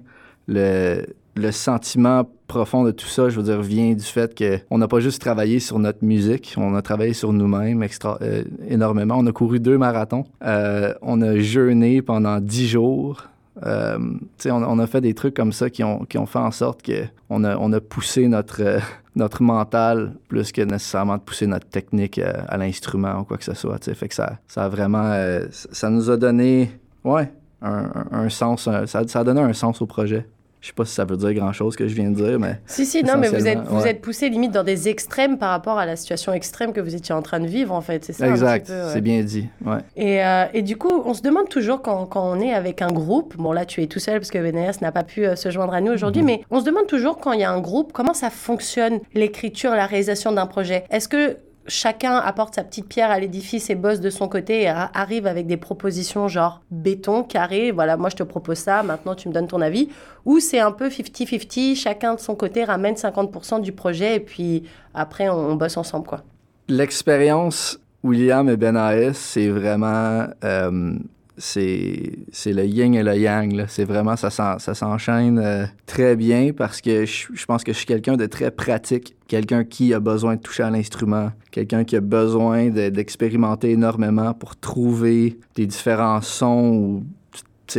le, 0.48 1.06
le 1.40 1.52
sentiment 1.52 2.30
profond 2.48 2.84
de 2.84 2.92
tout 2.92 3.08
ça, 3.08 3.30
je 3.30 3.38
veux 3.38 3.44
dire, 3.44 3.62
vient 3.62 3.94
du 3.94 4.04
fait 4.04 4.38
qu'on 4.38 4.78
n'a 4.78 4.88
pas 4.88 5.00
juste 5.00 5.22
travaillé 5.22 5.60
sur 5.60 5.80
notre 5.80 6.04
musique, 6.04 6.56
on 6.58 6.76
a 6.76 6.82
travaillé 6.82 7.14
sur 7.14 7.32
nous-mêmes 7.32 7.82
extra, 7.84 8.18
euh, 8.22 8.44
énormément. 8.68 9.16
On 9.18 9.26
a 9.28 9.32
couru 9.32 9.60
deux 9.60 9.78
marathons, 9.78 10.26
euh, 10.44 10.94
on 11.02 11.22
a 11.22 11.38
jeûné 11.38 12.02
pendant 12.02 12.40
dix 12.40 12.68
jours. 12.68 13.28
Euh, 13.66 13.98
on, 14.46 14.64
on, 14.64 14.80
a 14.80 14.88
fait 14.88 15.02
des 15.02 15.14
trucs 15.14 15.34
comme 15.34 15.52
ça 15.52 15.70
qui 15.70 15.84
ont, 15.84 16.06
qui 16.06 16.18
ont 16.18 16.26
fait 16.26 16.40
en 16.40 16.52
sorte 16.52 16.82
qu'on 16.82 17.44
a, 17.44 17.58
on 17.58 17.74
a 17.74 17.82
poussé 17.82 18.28
notre, 18.28 18.80
notre 19.16 19.44
mental 19.44 20.14
plus 20.30 20.52
que 20.54 20.62
nécessairement 20.62 21.18
de 21.18 21.22
pousser 21.22 21.46
notre 21.46 21.68
technique 21.68 22.20
à 22.20 22.58
l'instrument 22.58 23.20
ou 23.20 23.24
quoi 23.26 23.38
que 23.38 23.44
ce 23.44 23.54
soit. 23.54 23.84
Fait 23.84 24.08
que 24.08 24.16
ça, 24.16 24.38
ça 24.48 24.64
a 24.64 24.70
vraiment... 24.70 25.14
ça 25.52 25.90
nous 25.90 26.10
a 26.10 26.16
donné, 26.16 26.72
ouais, 27.04 27.30
un, 27.62 28.30
sens, 28.30 28.70
ça 28.86 29.20
a 29.20 29.24
donné 29.26 29.42
un 29.42 29.54
sens 29.54 29.82
au 29.82 29.86
projet. 29.86 30.26
Je 30.62 30.68
sais 30.68 30.74
pas 30.74 30.84
si 30.84 30.94
ça 30.94 31.06
veut 31.06 31.16
dire 31.16 31.34
grand-chose 31.34 31.78
que 31.78 31.88
je 31.88 31.96
viens 31.96 32.12
de 32.12 32.16
dire, 32.16 32.38
mais... 32.38 32.60
Si, 32.66 32.86
si, 32.86 33.02
non, 33.02 33.18
mais 33.18 33.30
vous 33.30 33.48
êtes, 33.48 33.60
vous 33.60 33.88
êtes 33.88 34.02
poussé 34.02 34.30
limite 34.30 34.52
dans 34.52 34.64
des 34.64 34.90
extrêmes 34.90 35.38
par 35.38 35.52
rapport 35.52 35.80
à 35.80 35.86
la 35.86 35.96
situation 35.96 36.34
extrême 36.34 36.74
que 36.74 36.82
vous 36.82 36.96
étiez 36.96 37.16
en 37.16 37.22
train 37.22 37.40
de 37.40 37.48
vivre, 37.48 37.74
en 37.74 37.82
fait, 37.82 38.04
c'est 38.04 38.14
ça 38.14 38.28
Exact, 38.28 38.72
c'est 38.92 39.02
bien 39.02 39.24
dit, 39.24 39.48
ouais. 39.66 39.78
Et, 39.96 40.24
euh, 40.24 40.46
et, 40.54 40.62
du 40.62 40.76
coup, 40.76 41.02
on 41.06 41.14
se 41.14 41.22
demande 41.22 41.48
toujours 41.48 41.82
quand, 41.82 42.06
quand, 42.06 42.30
on 42.30 42.42
est 42.42 42.54
avec 42.54 42.82
un 42.82 42.92
groupe, 42.92 43.36
bon 43.38 43.54
là 43.54 43.66
tu 43.66 43.82
es 43.82 43.88
tout 43.88 44.00
seul 44.00 44.20
parce 44.20 44.32
que 44.32 44.38
Benéas 44.38 44.80
n'a 44.82 44.92
pas 44.92 45.04
pu 45.04 45.26
euh, 45.26 45.36
se 45.36 45.50
joindre 45.50 45.74
à 45.74 45.82
nous 45.82 45.94
aujourd'hui, 45.94 46.22
mhm. 46.22 46.28
mais 46.28 46.44
on 46.52 46.60
se 46.60 46.66
demande 46.66 46.88
toujours 46.88 47.20
quand 47.20 47.32
il 47.32 47.40
y 47.40 47.44
a 47.44 47.52
un 47.52 47.62
groupe, 47.62 47.94
comment 47.94 48.14
ça 48.14 48.30
fonctionne 48.30 49.00
l'écriture, 49.14 49.72
la 49.72 49.86
réalisation 49.86 50.32
d'un 50.32 50.46
projet 50.46 50.84
Est-ce 50.90 51.08
que 51.08 51.38
chacun 51.70 52.18
apporte 52.18 52.56
sa 52.56 52.64
petite 52.64 52.88
pierre 52.88 53.12
à 53.12 53.20
l'édifice 53.20 53.70
et 53.70 53.76
bosse 53.76 54.02
de 54.02 54.10
son 54.10 54.28
côté 54.28 54.64
et 54.64 54.68
arrive 54.68 55.26
avec 55.28 55.48
des 55.48 55.58
propositions 55.58 56.28
genre 56.28 56.62
béton, 56.72 57.24
carré, 57.24 57.72
voilà, 57.72 57.96
moi 57.96 58.10
je 58.10 58.16
te 58.16 58.24
propose 58.24 58.58
ça, 58.58 58.84
maintenant 58.84 59.16
tu 59.16 59.30
me 59.30 59.34
donnes 59.34 59.48
ton 59.48 59.62
avis. 59.62 59.90
Ou 60.26 60.40
c'est 60.40 60.60
un 60.60 60.72
peu 60.72 60.90
50-50, 60.90 61.76
chacun 61.76 62.16
de 62.16 62.20
son 62.20 62.36
côté 62.36 62.64
ramène 62.64 62.96
50% 62.96 63.62
du 63.62 63.72
projet 63.72 64.18
et 64.18 64.20
puis 64.20 64.64
après 64.94 65.30
on, 65.30 65.56
bosse 65.56 65.78
ensemble, 65.78 66.08
quoi. 66.08 66.24
L'expérience 66.68 67.80
William 68.04 68.50
et 68.50 68.58
Benaïs, 68.58 69.18
c'est 69.18 69.48
vraiment 69.48 70.28
euh, 70.44 70.94
c'est 71.40 72.54
le 72.54 72.66
yin 72.66 72.94
et 72.94 73.04
le 73.04 73.16
yang. 73.16 73.66
C'est 73.68 73.86
vraiment, 73.86 74.16
ça 74.16 74.30
s'enchaîne 74.60 75.40
euh, 75.40 75.66
très 75.86 76.16
bien 76.16 76.52
parce 76.56 76.82
que 76.82 77.06
je, 77.06 77.46
pense 77.46 77.64
que 77.64 77.74
je 77.74 77.78
suis 77.78 77.86
quelqu'un 77.86 78.18
de 78.18 78.26
très 78.26 78.52
pratique, 78.52 79.16
quelqu'un 79.28 79.64
qui 79.64 79.94
a 79.94 80.00
besoin 80.00 80.36
de 80.36 80.42
toucher 80.42 80.64
à 80.64 80.70
l'instrument, 80.70 81.32
quelqu'un 81.52 81.84
qui 81.84 81.96
a 81.96 82.02
besoin 82.02 82.70
d'expérimenter 82.70 83.72
énormément 83.72 84.34
pour 84.34 84.58
trouver 84.58 85.40
des 85.56 85.66
différents 85.66 86.22
sons 86.22 86.74
ou 86.74 87.04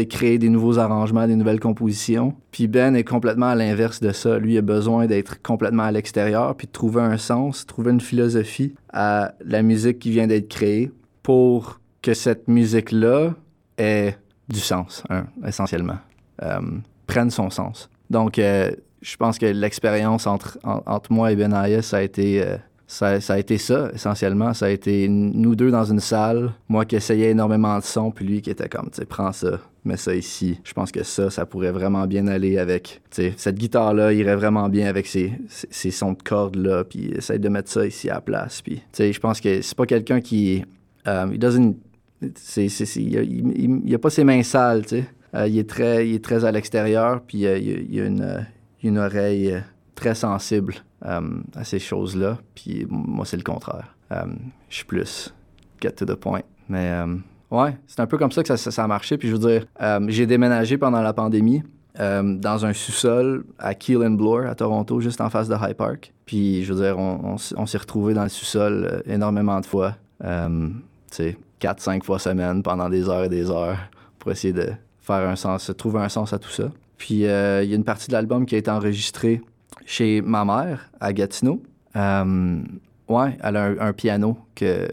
créer 0.09 0.39
des 0.39 0.49
nouveaux 0.49 0.79
arrangements, 0.79 1.27
des 1.27 1.37
nouvelles 1.37 1.61
compositions. 1.61 2.35
Puis 2.53 2.69
Ben 2.69 2.95
est 2.95 3.05
complètement 3.05 3.47
à 3.47 3.55
l'inverse 3.55 4.01
de 4.01 4.13
ça. 4.13 4.39
Lui 4.39 4.57
a 4.57 4.63
besoin 4.63 5.07
d'être 5.07 5.43
complètement 5.43 5.83
à 5.83 5.93
l'extérieur, 5.93 6.55
puis 6.55 6.67
de 6.67 6.73
trouver 6.73 7.03
un 7.03 7.19
sens, 7.19 7.67
trouver 7.67 7.91
une 7.91 8.01
philosophie 8.01 8.75
à 8.93 9.35
la 9.45 9.63
musique 9.63 9.99
qui 9.99 10.11
vient 10.11 10.27
d'être 10.27 10.49
créée 10.49 10.91
pour 11.23 11.81
que 12.03 12.15
cette 12.15 12.49
musique-là 12.49 13.35
du 14.51 14.61
sens, 14.61 15.03
hein, 15.11 15.27
essentiellement, 15.47 15.99
euh, 16.43 16.61
prenne 17.07 17.31
son 17.31 17.51
sens. 17.51 17.89
Donc, 18.11 18.39
euh, 18.39 18.71
je 19.01 19.17
pense 19.17 19.39
que 19.39 19.47
l'expérience 19.47 20.27
entre, 20.27 20.59
entre 20.65 21.13
moi 21.13 21.33
et 21.33 21.37
Ben 21.37 21.83
ça 21.83 21.99
a 21.99 22.03
été... 22.03 22.43
Euh, 22.43 22.57
ça, 22.93 23.19
a 23.29 23.39
été 23.39 23.57
ça, 23.57 23.89
essentiellement. 23.95 24.53
Ça 24.53 24.67
a 24.67 24.69
été 24.69 25.07
nous 25.09 25.55
deux 25.55 25.71
dans 25.71 25.85
une 25.85 26.01
salle, 26.01 26.51
moi 26.69 26.85
qui 26.85 26.97
essayais 26.97 27.31
énormément 27.31 27.79
de 27.79 27.85
son, 27.85 28.11
puis 28.11 28.25
lui 28.25 28.43
qui 28.43 28.51
était 28.51 28.69
comme, 28.69 28.91
tu 28.91 28.97
sais, 28.97 29.05
prends 29.05 29.31
ça, 29.31 29.61
mets 29.85 29.97
ça 29.97 30.13
ici. 30.13 30.59
Je 30.65 30.73
pense 30.73 30.91
que 30.91 31.05
ça, 31.05 31.31
ça 31.31 31.47
pourrait 31.47 31.71
vraiment 31.71 32.09
bien 32.09 32.27
aller 32.27 32.59
avec, 32.59 33.01
tu 33.13 33.23
sais, 33.23 33.35
cette 33.37 33.59
guitare-là 33.59 34.13
irait 34.13 34.35
vraiment 34.35 34.69
bien 34.69 34.89
avec 34.89 35.07
ces, 35.07 35.33
ces, 35.49 35.93
sons 35.93 36.15
de 36.15 36.23
cordes-là, 36.25 36.83
puis 36.83 37.13
essaye 37.13 37.39
de 37.39 37.49
mettre 37.49 37.71
ça 37.71 37.87
ici 37.87 38.11
à 38.11 38.15
la 38.15 38.21
place. 38.23 38.61
Puis, 38.61 38.79
tu 38.79 38.83
sais, 38.91 39.13
je 39.13 39.21
pense 39.21 39.41
que 39.41 39.63
c'est 39.63 39.77
pas 39.77 39.87
quelqu'un 39.87 40.21
qui... 40.21 40.65
Um, 41.07 41.33
he 41.33 41.39
doesn't 41.39 41.77
il 42.23 43.83
n'a 43.85 43.95
a 43.95 43.99
pas 43.99 44.11
ses 44.11 44.25
mains 44.25 44.43
sales, 44.43 44.83
tu 44.83 44.89
sais. 44.89 45.05
Euh, 45.35 45.47
il, 45.47 45.59
est 45.59 45.69
très, 45.69 46.09
il 46.09 46.17
est 46.17 46.25
très 46.25 46.45
à 46.45 46.51
l'extérieur, 46.51 47.21
puis 47.25 47.47
euh, 47.47 47.57
il, 47.57 47.95
y 47.95 48.01
a 48.01 48.07
une, 48.07 48.47
une 48.83 48.99
oreille 48.99 49.53
euh, 49.53 49.61
très 49.95 50.15
sensible 50.15 50.75
à 51.03 51.65
ces 51.65 51.79
choses-là. 51.79 52.39
Puis 52.55 52.87
moi, 52.91 53.25
c'est 53.25 53.39
le 53.39 53.43
contraire. 53.43 53.95
je 54.11 54.75
suis 54.75 54.85
plus 54.85 55.33
get 55.81 55.93
to 55.93 56.05
the 56.05 56.15
point. 56.15 56.43
Mais 56.69 56.91
euh, 56.91 57.17
ouais, 57.51 57.77
c'est 57.87 58.01
un 58.01 58.07
peu 58.07 58.19
comme 58.19 58.33
ça 58.33 58.43
que 58.43 58.57
ça, 58.57 58.83
a 58.83 58.87
marché. 58.87 59.19
Puis 59.19 59.29
je 59.29 59.35
veux 59.35 59.49
dire, 59.49 59.67
euh, 59.81 60.01
j'ai 60.09 60.27
déménagé 60.27 60.79
pendant 60.79 61.03
la 61.03 61.13
pandémie. 61.13 61.63
Euh, 61.99 62.37
dans 62.37 62.65
un 62.65 62.73
sous-sol 62.73 63.45
à 63.59 63.75
Keel 63.75 63.99
and 64.05 64.13
Bloor, 64.13 64.47
à 64.47 64.55
Toronto, 64.55 65.01
juste 65.01 65.21
en 65.21 65.29
face 65.29 65.49
de 65.49 65.57
High 65.57 65.75
Park. 65.75 66.15
Puis, 66.25 66.63
je 66.63 66.73
veux 66.73 66.85
dire, 66.85 66.97
on, 66.99 67.37
s'est 67.37 67.79
retrouvés 67.79 68.15
dans 68.15 68.23
le 68.23 68.29
sous-sol 68.29 69.03
énormément 69.07 69.61
de 69.61 69.67
fois. 69.67 69.97
4-5 71.61 72.05
fois 72.05 72.19
semaine 72.19 72.63
pendant 72.63 72.89
des 72.89 73.09
heures 73.09 73.25
et 73.25 73.29
des 73.29 73.51
heures 73.51 73.79
pour 74.19 74.33
essayer 74.33 74.53
de 74.53 74.69
faire 75.01 75.29
un 75.29 75.37
sens, 75.37 75.71
trouver 75.77 76.01
un 76.01 76.09
sens 76.09 76.33
à 76.33 76.39
tout 76.39 76.51
ça. 76.51 76.71
Puis, 76.99 77.15
il 77.15 77.21
y 77.21 77.27
a 77.29 77.63
une 77.63 77.85
partie 77.85 78.09
de 78.09 78.13
l'album 78.13 78.45
qui 78.45 78.55
a 78.55 78.59
été 78.59 78.71
enregistrée 78.71 79.41
chez 79.87 80.21
ma 80.21 80.45
mère, 80.45 80.91
à 81.01 81.13
Gatineau. 81.13 81.63
ouais, 81.95 83.39
elle 83.43 83.57
a 83.57 83.65
un 83.81 83.93
piano 83.93 84.37
que, 84.55 84.89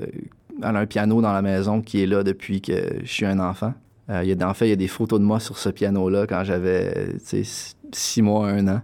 elle 0.63 0.75
a 0.75 0.79
un 0.79 0.85
piano 0.85 1.21
dans 1.21 1.33
la 1.33 1.41
maison 1.41 1.81
qui 1.81 2.01
est 2.01 2.07
là 2.07 2.23
depuis 2.23 2.61
que 2.61 2.99
je 3.03 3.11
suis 3.11 3.25
un 3.25 3.39
enfant. 3.39 3.73
Euh, 4.09 4.23
y 4.23 4.31
a, 4.31 4.49
en 4.49 4.53
fait, 4.53 4.67
il 4.67 4.69
y 4.69 4.73
a 4.73 4.77
des 4.77 4.87
photos 4.87 5.19
de 5.19 5.25
moi 5.25 5.39
sur 5.39 5.57
ce 5.57 5.69
piano-là 5.69 6.27
quand 6.27 6.43
j'avais 6.43 7.15
six 7.91 8.21
mois, 8.21 8.49
un 8.49 8.67
an. 8.67 8.81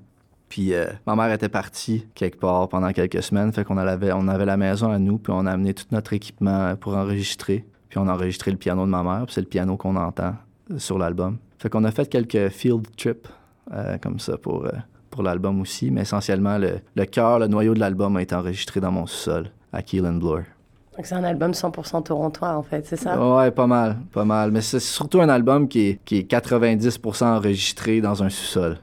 Puis 0.54 0.76
euh, 0.76 0.86
ma 1.08 1.16
mère 1.16 1.34
était 1.34 1.50
partie 1.50 2.06
quelque 2.14 2.38
part 2.38 2.70
pendant 2.70 2.92
quelques 2.92 3.24
semaines, 3.24 3.52
fait 3.52 3.64
qu'on 3.64 3.76
avait, 3.76 4.12
on 4.12 4.28
avait 4.28 4.46
la 4.46 4.56
maison 4.56 4.92
à 4.92 5.00
nous, 5.00 5.18
puis 5.18 5.34
on 5.36 5.48
a 5.48 5.52
amené 5.52 5.74
tout 5.74 5.86
notre 5.90 6.14
équipement 6.14 6.76
pour 6.76 6.96
enregistrer. 6.96 7.66
Puis 7.90 7.98
on 7.98 8.08
a 8.08 8.14
enregistré 8.14 8.52
le 8.52 8.58
piano 8.58 8.86
de 8.86 8.92
ma 8.92 9.02
mère, 9.02 9.26
puis 9.26 9.34
c'est 9.34 9.42
le 9.42 9.48
piano 9.48 9.78
qu'on 9.78 9.96
entend 9.96 10.36
sur 10.78 11.00
l'album. 11.00 11.38
Fait 11.58 11.72
qu'on 11.72 11.84
a 11.86 11.90
fait 11.90 12.08
quelques 12.08 12.50
field 12.50 12.86
trips 12.96 13.28
euh, 13.74 13.98
comme 13.98 14.20
ça 14.20 14.38
pour, 14.38 14.68
pour 15.10 15.24
l'album 15.24 15.60
aussi, 15.60 15.90
mais 15.90 16.02
essentiellement, 16.02 16.60
le, 16.60 16.82
le 16.94 17.06
cœur, 17.06 17.40
le 17.40 17.48
noyau 17.48 17.74
de 17.74 17.80
l'album 17.80 18.16
a 18.18 18.22
été 18.22 18.36
enregistré 18.36 18.80
dans 18.80 18.92
mon 18.92 19.08
sous-sol 19.08 19.50
à 19.72 19.82
Keelan 19.82 20.20
Bloor. 20.20 20.42
Donc 20.96 21.08
c'est 21.08 21.16
un 21.16 21.24
album 21.24 21.54
100% 21.54 22.04
torontois 22.04 22.56
en 22.56 22.62
fait, 22.62 22.86
c'est 22.86 22.98
ça? 22.98 23.20
Ouais, 23.20 23.50
pas 23.50 23.66
mal, 23.66 23.98
pas 24.12 24.24
mal. 24.24 24.52
Mais 24.52 24.62
c'est 24.62 24.80
surtout 24.80 25.20
un 25.20 25.30
album 25.30 25.68
qui 25.68 25.80
est, 25.88 26.00
qui 26.06 26.20
est 26.20 26.32
90% 26.32 27.24
enregistré 27.24 28.02
dans 28.02 28.22
un 28.22 28.30
sous-sol. 28.30 28.78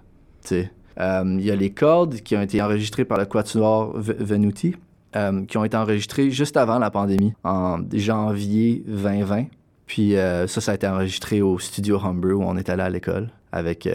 Euh, 0.50 0.64
il 0.98 1.40
y 1.40 1.50
a 1.50 1.56
les 1.56 1.70
cordes 1.70 2.16
qui 2.16 2.36
ont 2.36 2.42
été 2.42 2.60
enregistrées 2.62 3.04
par 3.04 3.18
le 3.18 3.26
Quatuor 3.26 3.92
Venuti, 3.96 4.74
euh, 5.16 5.44
qui 5.46 5.58
ont 5.58 5.64
été 5.64 5.76
enregistrées 5.76 6.30
juste 6.30 6.56
avant 6.56 6.78
la 6.78 6.90
pandémie, 6.90 7.32
en 7.42 7.78
janvier 7.92 8.82
2020. 8.86 9.46
Puis 9.86 10.16
euh, 10.16 10.46
ça, 10.46 10.60
ça 10.60 10.72
a 10.72 10.74
été 10.76 10.86
enregistré 10.86 11.42
au 11.42 11.58
studio 11.58 11.98
Humber 11.98 12.32
où 12.32 12.44
on 12.44 12.56
est 12.56 12.68
allé 12.68 12.82
à 12.82 12.90
l'école 12.90 13.30
avec, 13.50 13.88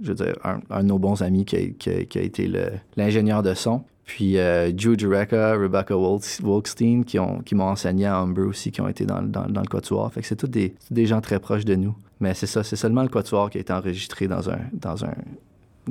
je 0.00 0.08
veux 0.08 0.14
dire, 0.14 0.36
un, 0.44 0.82
de 0.82 0.86
nos 0.86 1.00
bons 1.00 1.22
amis 1.22 1.44
qui 1.44 1.56
a, 1.56 2.20
été 2.20 2.48
l'ingénieur 2.96 3.42
de 3.42 3.54
son. 3.54 3.82
Puis 4.10 4.38
euh, 4.38 4.72
Drew 4.72 4.98
Jureka, 4.98 5.54
Rebecca 5.54 5.94
Wolkstein, 5.96 7.04
qui, 7.04 7.20
ont, 7.20 7.42
qui 7.42 7.54
m'ont 7.54 7.68
enseigné 7.68 8.06
à 8.06 8.16
Humber 8.16 8.42
aussi, 8.42 8.72
qui 8.72 8.80
ont 8.80 8.88
été 8.88 9.06
dans, 9.06 9.20
le 9.20 9.68
quatuor. 9.68 10.12
Fait 10.12 10.20
que 10.20 10.26
c'est 10.26 10.34
tous 10.34 10.48
des, 10.48 11.06
gens 11.06 11.20
très 11.20 11.38
proches 11.38 11.64
de 11.64 11.76
nous. 11.76 11.94
Mais 12.18 12.34
c'est 12.34 12.48
ça, 12.48 12.64
c'est 12.64 12.74
seulement 12.74 13.02
le 13.02 13.08
quatuor 13.08 13.50
qui 13.50 13.58
a 13.58 13.60
été 13.60 13.72
enregistré 13.72 14.26
dans 14.26 14.50
un, 14.50 14.58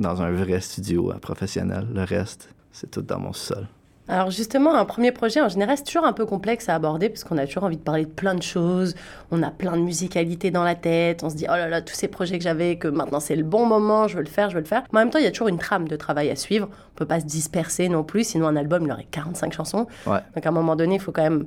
dans 0.00 0.22
un 0.22 0.32
vrai 0.32 0.60
studio 0.60 1.12
euh, 1.12 1.18
professionnel. 1.18 1.86
Le 1.92 2.02
reste, 2.02 2.48
c'est 2.72 2.90
tout 2.90 3.02
dans 3.02 3.20
mon 3.20 3.32
sol. 3.32 3.68
Alors 4.08 4.32
justement, 4.32 4.74
un 4.74 4.84
premier 4.84 5.12
projet, 5.12 5.40
en 5.40 5.48
général, 5.48 5.76
c'est 5.76 5.84
toujours 5.84 6.04
un 6.04 6.12
peu 6.12 6.26
complexe 6.26 6.68
à 6.68 6.74
aborder 6.74 7.08
parce 7.08 7.22
qu'on 7.22 7.38
a 7.38 7.46
toujours 7.46 7.62
envie 7.62 7.76
de 7.76 7.82
parler 7.82 8.06
de 8.06 8.10
plein 8.10 8.34
de 8.34 8.42
choses, 8.42 8.96
on 9.30 9.40
a 9.44 9.52
plein 9.52 9.76
de 9.76 9.82
musicalité 9.82 10.50
dans 10.50 10.64
la 10.64 10.74
tête, 10.74 11.22
on 11.22 11.30
se 11.30 11.36
dit, 11.36 11.46
oh 11.48 11.52
là 11.52 11.68
là, 11.68 11.80
tous 11.80 11.94
ces 11.94 12.08
projets 12.08 12.36
que 12.36 12.42
j'avais, 12.42 12.74
que 12.74 12.88
maintenant 12.88 13.20
c'est 13.20 13.36
le 13.36 13.44
bon 13.44 13.66
moment, 13.66 14.08
je 14.08 14.16
veux 14.16 14.24
le 14.24 14.28
faire, 14.28 14.50
je 14.50 14.56
veux 14.56 14.62
le 14.62 14.66
faire. 14.66 14.82
Mais 14.92 14.98
en 14.98 15.02
même 15.02 15.10
temps, 15.10 15.20
il 15.20 15.24
y 15.24 15.28
a 15.28 15.30
toujours 15.30 15.46
une 15.46 15.58
trame 15.58 15.86
de 15.86 15.94
travail 15.94 16.28
à 16.28 16.34
suivre, 16.34 16.68
on 16.72 16.98
peut 16.98 17.06
pas 17.06 17.20
se 17.20 17.26
disperser 17.26 17.88
non 17.88 18.02
plus, 18.02 18.24
sinon 18.24 18.48
un 18.48 18.56
album, 18.56 18.82
il 18.84 18.90
aurait 18.90 19.06
45 19.08 19.52
chansons. 19.52 19.86
Donc 20.06 20.44
à 20.44 20.48
un 20.48 20.52
moment 20.52 20.74
donné, 20.74 20.96
il 20.96 21.00
faut 21.00 21.12
quand 21.12 21.22
même 21.22 21.44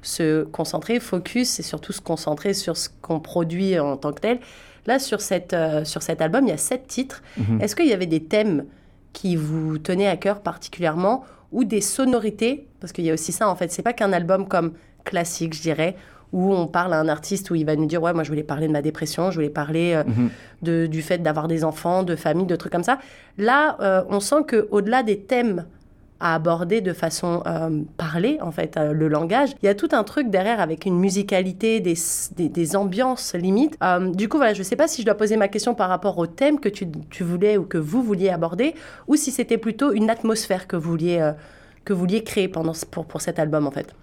se 0.00 0.44
concentrer, 0.44 1.00
focus 1.00 1.58
et 1.58 1.64
surtout 1.64 1.92
se 1.92 2.00
concentrer 2.00 2.54
sur 2.54 2.76
ce 2.76 2.88
qu'on 3.02 3.18
produit 3.18 3.80
en 3.80 3.96
tant 3.96 4.12
que 4.12 4.20
tel. 4.20 4.38
Là, 4.86 4.98
sur, 4.98 5.20
cette, 5.20 5.52
euh, 5.52 5.84
sur 5.84 6.02
cet 6.02 6.20
album, 6.20 6.46
il 6.46 6.50
y 6.50 6.52
a 6.52 6.56
sept 6.56 6.86
titres. 6.86 7.22
Mhm. 7.36 7.60
Est-ce 7.60 7.74
qu'il 7.74 7.86
y 7.86 7.92
avait 7.92 8.06
des 8.06 8.22
thèmes 8.22 8.64
qui 9.12 9.36
vous 9.36 9.78
tenaient 9.78 10.08
à 10.08 10.16
cœur 10.16 10.40
particulièrement 10.40 11.24
ou 11.52 11.64
des 11.64 11.80
sonorités, 11.80 12.66
parce 12.80 12.92
qu'il 12.92 13.04
y 13.04 13.10
a 13.10 13.14
aussi 13.14 13.32
ça 13.32 13.48
en 13.48 13.56
fait, 13.56 13.70
c'est 13.72 13.82
pas 13.82 13.92
qu'un 13.92 14.12
album 14.12 14.46
comme 14.46 14.72
classique, 15.04 15.54
je 15.54 15.62
dirais, 15.62 15.96
où 16.32 16.52
on 16.52 16.66
parle 16.66 16.92
à 16.92 17.00
un 17.00 17.08
artiste 17.08 17.50
où 17.50 17.54
il 17.54 17.64
va 17.64 17.76
nous 17.76 17.86
dire 17.86 18.02
ouais 18.02 18.12
moi 18.12 18.24
je 18.24 18.28
voulais 18.28 18.42
parler 18.42 18.66
de 18.66 18.72
ma 18.72 18.82
dépression, 18.82 19.30
je 19.30 19.36
voulais 19.36 19.48
parler 19.48 19.94
euh, 19.94 20.04
mhm. 20.04 20.30
de, 20.62 20.86
du 20.86 21.02
fait 21.02 21.18
d'avoir 21.18 21.48
des 21.48 21.64
enfants, 21.64 22.02
de 22.02 22.16
famille, 22.16 22.46
de 22.46 22.56
trucs 22.56 22.72
comme 22.72 22.82
ça. 22.82 22.98
Là, 23.38 23.76
euh, 23.80 24.02
on 24.08 24.20
sent 24.20 24.44
que 24.46 24.68
au-delà 24.70 25.02
des 25.02 25.20
thèmes 25.20 25.64
à 26.20 26.34
aborder 26.34 26.80
de 26.80 26.92
façon 26.92 27.42
euh, 27.46 27.82
parlée, 27.96 28.38
en 28.40 28.50
fait, 28.50 28.76
euh, 28.76 28.92
le 28.92 29.08
langage. 29.08 29.50
Il 29.62 29.66
y 29.66 29.68
a 29.68 29.74
tout 29.74 29.88
un 29.92 30.02
truc 30.02 30.30
derrière 30.30 30.60
avec 30.60 30.86
une 30.86 30.98
musicalité, 30.98 31.80
des, 31.80 31.94
des, 32.36 32.76
ambiances 32.76 33.34
limites. 33.34 33.76
Euh, 33.82 34.10
du 34.12 34.28
coup, 34.28 34.38
voilà, 34.38 34.54
je 34.54 34.60
ne 34.60 34.64
sais 34.64 34.76
pas 34.76 34.88
si 34.88 35.02
je 35.02 35.06
dois 35.06 35.14
poser 35.14 35.36
ma 35.36 35.48
question 35.48 35.74
par 35.74 35.88
rapport 35.88 36.16
au 36.18 36.26
thème 36.26 36.58
que 36.58 36.68
tu, 36.68 36.86
tu 37.10 37.22
voulais 37.22 37.56
ou 37.58 37.64
que 37.64 37.76
vous 37.78 38.02
vouliez 38.02 38.30
aborder, 38.30 38.74
ou 39.08 39.16
si 39.16 39.30
c'était 39.30 39.58
plutôt 39.58 39.92
une 39.92 40.08
atmosphère 40.08 40.66
que 40.66 40.76
vous 40.76 40.90
vouliez, 40.90 41.32
que 41.84 41.92
vous 41.92 42.00
vouliez 42.00 42.24
créer 42.24 42.48
pendant, 42.48 42.72
pour, 42.90 43.04
pour 43.04 43.20
cet 43.20 43.38
album, 43.38 43.66
en 43.66 43.70
fait. 43.70 43.94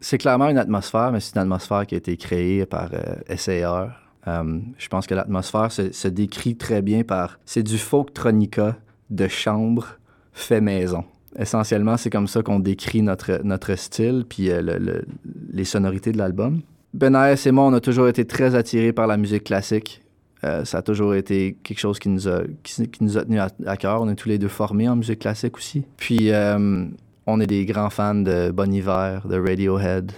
C'est 0.00 0.18
clairement 0.18 0.48
une 0.48 0.58
atmosphère, 0.58 1.12
mais 1.12 1.20
c'est 1.20 1.36
une 1.36 1.42
atmosphère 1.42 1.86
qui 1.86 1.94
a 1.94 1.98
été 1.98 2.16
créée 2.16 2.66
par 2.66 2.90
SAR. 3.36 3.90
je 4.26 4.88
pense 4.88 5.06
que 5.06 5.14
l'atmosphère 5.14 5.70
se, 5.70 5.92
se, 5.92 6.08
décrit 6.08 6.56
très 6.56 6.82
bien 6.82 7.04
par... 7.04 7.38
C'est 7.44 7.62
du 7.62 7.78
folktronica 7.78 8.76
de 9.10 9.28
chambre 9.28 9.98
fait 10.36 10.60
maison. 10.60 11.02
Essentiellement, 11.38 11.96
c'est 11.96 12.10
comme 12.10 12.28
ça 12.28 12.42
qu'on 12.42 12.60
décrit 12.60 13.02
notre, 13.02 13.40
notre 13.42 13.74
style 13.74 14.24
puis 14.28 14.50
euh, 14.50 15.02
les 15.50 15.64
sonorités 15.64 16.12
de 16.12 16.18
l'album. 16.18 16.60
Benaïs 16.94 17.46
et 17.46 17.52
moi, 17.52 17.64
on 17.64 17.72
a 17.72 17.80
toujours 17.80 18.08
été 18.08 18.24
très 18.24 18.54
attirés 18.54 18.92
par 18.92 19.06
la 19.06 19.16
musique 19.16 19.44
classique. 19.44 20.02
Euh, 20.44 20.64
ça 20.64 20.78
a 20.78 20.82
toujours 20.82 21.14
été 21.14 21.56
quelque 21.62 21.78
chose 21.78 21.98
qui 21.98 22.08
nous 22.08 22.28
a, 22.28 22.42
qui, 22.62 22.86
nous 23.00 23.18
a 23.18 23.24
tenus 23.24 23.40
à, 23.66 23.76
cœur. 23.76 24.00
On 24.02 24.08
est 24.08 24.14
tous 24.14 24.28
les 24.28 24.38
deux 24.38 24.48
formés 24.48 24.88
en 24.88 24.96
musique 24.96 25.20
classique 25.20 25.56
aussi. 25.56 25.84
Puis, 25.96 26.30
euh, 26.30 26.86
on 27.26 27.40
est 27.40 27.46
des 27.46 27.64
grands 27.64 27.90
fans 27.90 28.14
de 28.14 28.50
Bon 28.50 28.72
Hiver, 28.72 29.26
de 29.26 29.36
Radiohead. 29.36 30.12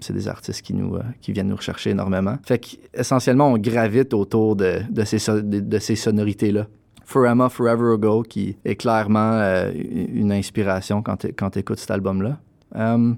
c'est 0.00 0.12
des 0.12 0.28
artistes 0.28 0.62
qui, 0.62 0.72
nous, 0.72 0.98
qui 1.20 1.32
viennent 1.32 1.48
nous 1.48 1.56
rechercher 1.56 1.90
énormément. 1.90 2.36
Fait 2.44 2.58
qu'essentiellement, 2.58 3.52
on 3.52 3.58
gravite 3.58 4.14
autour 4.14 4.56
de, 4.56 4.80
de 4.90 5.04
ces, 5.04 5.42
de 5.42 5.78
ces 5.78 5.96
sonorités-là. 5.96 6.66
Forever, 7.04 7.48
Forever 7.50 7.94
Ago, 7.94 8.22
qui 8.22 8.56
est 8.64 8.76
clairement 8.76 9.32
euh, 9.32 9.72
une 9.74 10.32
inspiration 10.32 11.02
quand 11.02 11.16
tu 11.50 11.58
écoutes 11.58 11.78
cet 11.78 11.90
album-là. 11.90 12.38
Euh, 12.76 13.14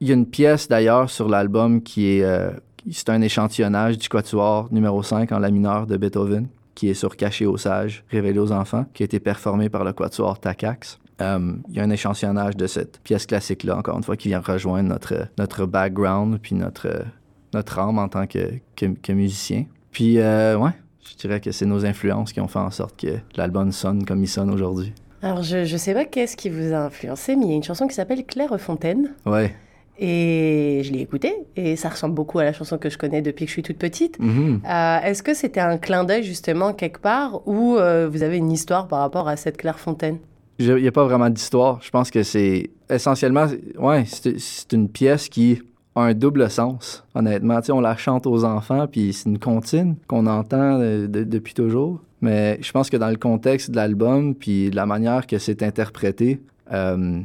il 0.00 0.08
y 0.08 0.10
a 0.10 0.14
une 0.14 0.26
pièce 0.26 0.68
d'ailleurs 0.68 1.10
sur 1.10 1.28
l'album 1.28 1.82
qui 1.82 2.18
est, 2.18 2.24
euh, 2.24 2.50
c'est 2.90 3.10
un 3.10 3.20
échantillonnage 3.22 3.98
du 3.98 4.08
quatuor 4.08 4.68
numéro 4.72 5.02
5 5.02 5.32
en 5.32 5.38
la 5.38 5.50
mineur 5.50 5.86
de 5.86 5.96
Beethoven, 5.96 6.48
qui 6.74 6.88
est 6.88 6.94
sur 6.94 7.16
Caché 7.16 7.46
aux 7.46 7.56
sages, 7.56 8.04
révélé 8.10 8.38
aux 8.38 8.52
enfants, 8.52 8.86
qui 8.92 9.02
a 9.02 9.06
été 9.06 9.20
performé 9.20 9.68
par 9.68 9.84
le 9.84 9.92
quatuor 9.92 10.38
Takax. 10.40 10.98
il 11.20 11.56
y 11.70 11.80
a 11.80 11.82
un 11.82 11.90
échantillonnage 11.90 12.56
de 12.56 12.66
cette 12.66 12.98
pièce 13.00 13.26
classique-là, 13.26 13.76
encore 13.76 13.96
une 13.96 14.02
fois, 14.02 14.16
qui 14.16 14.28
vient 14.28 14.40
rejoindre 14.40 14.88
notre, 14.88 15.28
notre 15.38 15.66
background 15.66 16.38
puis 16.42 16.54
notre, 16.54 17.04
notre 17.52 17.78
âme 17.78 17.98
en 17.98 18.08
tant 18.08 18.26
que, 18.26 18.58
que 18.76 19.12
musicien. 19.12 19.66
Puis, 19.92 20.16
ouais, 20.18 20.72
je 21.08 21.16
dirais 21.16 21.40
que 21.40 21.52
c'est 21.52 21.66
nos 21.66 21.84
influences 21.84 22.32
qui 22.32 22.40
ont 22.40 22.48
fait 22.48 22.58
en 22.58 22.70
sorte 22.70 23.00
que 23.00 23.18
l'album 23.36 23.72
sonne 23.72 24.04
comme 24.04 24.22
il 24.22 24.28
sonne 24.28 24.50
aujourd'hui. 24.50 24.92
Alors, 25.22 25.42
je 25.42 25.58
ne 25.58 25.78
sais 25.78 25.94
pas 25.94 26.04
qu'est-ce 26.04 26.36
qui 26.36 26.50
vous 26.50 26.74
a 26.74 26.78
influencé, 26.78 27.34
mais 27.34 27.46
il 27.46 27.50
y 27.50 27.52
a 27.52 27.56
une 27.56 27.62
chanson 27.62 27.86
qui 27.86 27.94
s'appelle 27.94 28.26
Claire 28.26 28.60
Fontaine. 28.60 29.14
Ouais. 29.24 29.54
Et 29.98 30.82
je 30.84 30.92
l'ai 30.92 31.00
écoutée, 31.00 31.34
et 31.56 31.76
ça 31.76 31.88
ressemble 31.88 32.14
beaucoup 32.14 32.40
à 32.40 32.44
la 32.44 32.52
chanson 32.52 32.78
que 32.78 32.90
je 32.90 32.98
connais 32.98 33.22
depuis 33.22 33.44
que 33.44 33.48
je 33.48 33.54
suis 33.54 33.62
toute 33.62 33.78
petite. 33.78 34.18
Mm-hmm. 34.18 34.60
Euh, 34.66 35.06
est-ce 35.06 35.22
que 35.22 35.32
c'était 35.32 35.60
un 35.60 35.78
clin 35.78 36.04
d'œil, 36.04 36.24
justement, 36.24 36.74
quelque 36.74 36.98
part, 37.00 37.46
ou 37.46 37.76
euh, 37.76 38.08
vous 38.10 38.22
avez 38.22 38.36
une 38.36 38.50
histoire 38.50 38.88
par 38.88 38.98
rapport 38.98 39.28
à 39.28 39.36
cette 39.36 39.56
Claire 39.56 39.78
Fontaine? 39.78 40.18
Il 40.58 40.74
n'y 40.74 40.88
a 40.88 40.92
pas 40.92 41.04
vraiment 41.04 41.30
d'histoire. 41.30 41.80
Je 41.80 41.90
pense 41.90 42.10
que 42.10 42.22
c'est 42.22 42.70
essentiellement, 42.90 43.46
ouais, 43.78 44.04
c'est 44.06 44.72
une 44.72 44.88
pièce 44.88 45.28
qui 45.28 45.62
un 45.96 46.14
double 46.14 46.50
sens, 46.50 47.04
honnêtement. 47.14 47.60
on 47.70 47.80
la 47.80 47.96
chante 47.96 48.26
aux 48.26 48.44
enfants, 48.44 48.86
puis 48.86 49.12
c'est 49.12 49.28
une 49.28 49.38
comptine 49.38 49.96
qu'on 50.08 50.26
entend 50.26 50.78
depuis 50.78 51.54
toujours. 51.54 52.00
Mais 52.20 52.58
je 52.62 52.72
pense 52.72 52.88
que 52.88 52.96
dans 52.96 53.10
le 53.10 53.16
contexte 53.16 53.70
de 53.70 53.76
l'album, 53.76 54.34
puis 54.34 54.70
de 54.70 54.76
la 54.76 54.86
manière 54.86 55.26
que 55.26 55.38
c'est 55.38 55.62
interprété, 55.62 56.40
euh, 56.72 57.20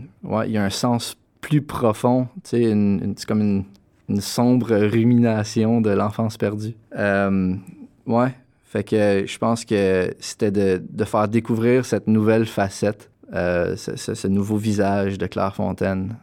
il 0.46 0.52
y 0.52 0.58
a 0.58 0.64
un 0.64 0.70
sens 0.70 1.16
plus 1.40 1.62
profond. 1.62 2.28
c'est 2.44 2.74
comme 3.26 3.42
une, 3.42 3.64
sombre 4.20 4.76
rumination 4.76 5.82
de 5.82 5.92
l'enfance 5.92 6.38
perdue. 6.38 6.76
Euh, 6.98 7.56
ouais, 8.08 8.36
fait 8.66 8.84
que 8.84 9.24
je 9.26 9.38
pense 9.38 9.64
que 9.66 10.14
c'était 10.20 10.52
de, 10.52 11.06
faire 11.06 11.28
découvrir 11.28 11.86
cette 11.86 12.08
nouvelle 12.08 12.46
facette, 12.46 13.10
euh, 13.34 13.76
ce, 13.78 14.28
nouveau 14.28 14.58
visage 14.58 15.18
de 15.18 15.28
Claire 15.28 15.56
Fontaine 15.56 16.18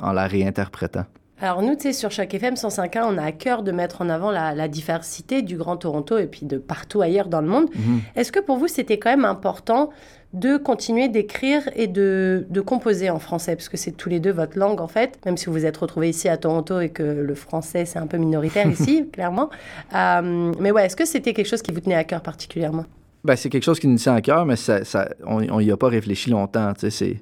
en 0.00 0.12
la 0.12 0.26
réinterprétant. 0.26 1.04
Alors 1.40 1.62
nous, 1.62 1.74
tu 1.74 1.82
sais, 1.82 1.92
sur 1.92 2.10
chaque 2.10 2.34
FM 2.34 2.54
105.1, 2.54 3.02
on 3.04 3.16
a 3.16 3.24
à 3.24 3.32
cœur 3.32 3.62
de 3.62 3.72
mettre 3.72 4.02
en 4.02 4.10
avant 4.10 4.30
la, 4.30 4.68
diversité 4.68 5.42
du 5.42 5.56
Grand 5.56 5.76
Toronto 5.76 6.18
et 6.18 6.26
puis 6.26 6.44
de 6.44 6.58
partout 6.58 7.00
ailleurs 7.00 7.28
dans 7.28 7.40
le 7.40 7.48
monde. 7.48 7.68
Mhm. 7.74 8.00
Est-ce 8.14 8.30
que 8.30 8.40
pour 8.40 8.58
vous, 8.58 8.68
c'était 8.68 8.98
quand 8.98 9.10
même 9.10 9.24
important 9.24 9.90
de 10.32 10.58
continuer 10.58 11.08
d'écrire 11.08 11.68
et 11.74 11.88
de, 11.88 12.46
de, 12.50 12.60
composer 12.60 13.10
en 13.10 13.18
français, 13.18 13.56
parce 13.56 13.68
que 13.68 13.76
c'est 13.76 13.90
tous 13.90 14.08
les 14.08 14.20
deux 14.20 14.30
votre 14.30 14.56
langue 14.56 14.80
en 14.80 14.86
fait, 14.86 15.18
même 15.26 15.36
si 15.36 15.46
vous 15.46 15.52
vous 15.52 15.66
êtes 15.66 15.76
retrouvés 15.76 16.10
ici 16.10 16.28
à 16.28 16.36
Toronto 16.36 16.78
et 16.78 16.90
que 16.90 17.02
le 17.02 17.34
français 17.34 17.84
c'est 17.84 17.98
un 17.98 18.06
peu 18.06 18.16
minoritaire 18.16 18.68
ici, 18.70 19.08
clairement. 19.12 19.50
Euh, 19.92 20.52
mais 20.60 20.70
ouais, 20.70 20.86
est-ce 20.86 20.94
que 20.94 21.04
c'était 21.04 21.32
quelque 21.32 21.48
chose 21.48 21.62
qui 21.62 21.72
vous 21.72 21.80
tenait 21.80 21.96
à 21.96 22.04
cœur 22.04 22.20
particulièrement? 22.20 22.84
Ben, 23.24 23.36
c'est 23.36 23.50
quelque 23.50 23.64
chose 23.64 23.80
qui 23.80 23.88
nous 23.88 23.98
tient 23.98 24.14
à 24.14 24.20
cœur, 24.20 24.46
mais 24.46 24.56
ça, 24.56 24.84
ça 24.84 25.08
on 25.26 25.60
n'y 25.60 25.70
a 25.70 25.76
pas 25.76 25.88
réfléchi 25.88 26.30
longtemps. 26.30 26.72
C'est, 26.78 27.16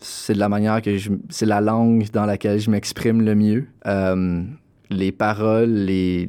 c'est 0.00 0.34
la 0.34 0.48
manière 0.48 0.82
que 0.82 0.96
je. 0.96 1.10
La 1.42 1.60
langue 1.60 2.10
dans 2.12 2.26
laquelle 2.26 2.58
je 2.58 2.70
m'exprime 2.70 3.22
le 3.22 3.34
mieux. 3.34 3.66
Euh, 3.86 4.42
les, 4.90 5.12
paroles 5.12 5.68
me 5.68 6.26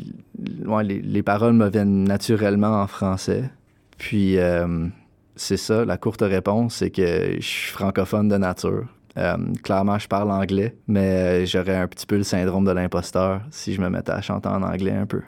viennent 1.69 2.03
naturellement 2.03 2.81
en 2.81 2.87
français. 2.87 3.49
Puis, 3.97 4.37
euh, 4.37 4.87
c'est 5.35 5.57
ça, 5.57 5.85
la 5.85 5.97
courte 5.97 6.21
réponse, 6.21 6.75
c'est 6.75 6.91
que 6.91 7.35
je 7.39 7.45
suis 7.45 7.71
francophone 7.71 8.27
de 8.27 8.37
nature. 8.37 8.85
Euh, 9.17 9.37
clairement, 9.63 9.97
je 9.97 10.07
parle 10.07 10.31
anglais, 10.31 10.75
mais 10.87 11.45
j'aurais 11.45 11.77
un 11.77 11.87
petit 11.87 12.05
peu 12.05 12.17
le 12.17 12.23
syndrome 12.23 12.65
de 12.65 12.71
l'imposteur 12.71 13.41
si 13.49 13.73
je 13.73 13.81
me 13.81 13.89
mettais 13.89 14.11
à 14.11 14.21
chanter 14.21 14.49
en 14.49 14.61
anglais 14.61 14.91
un 14.91 15.07
peu. 15.07 15.21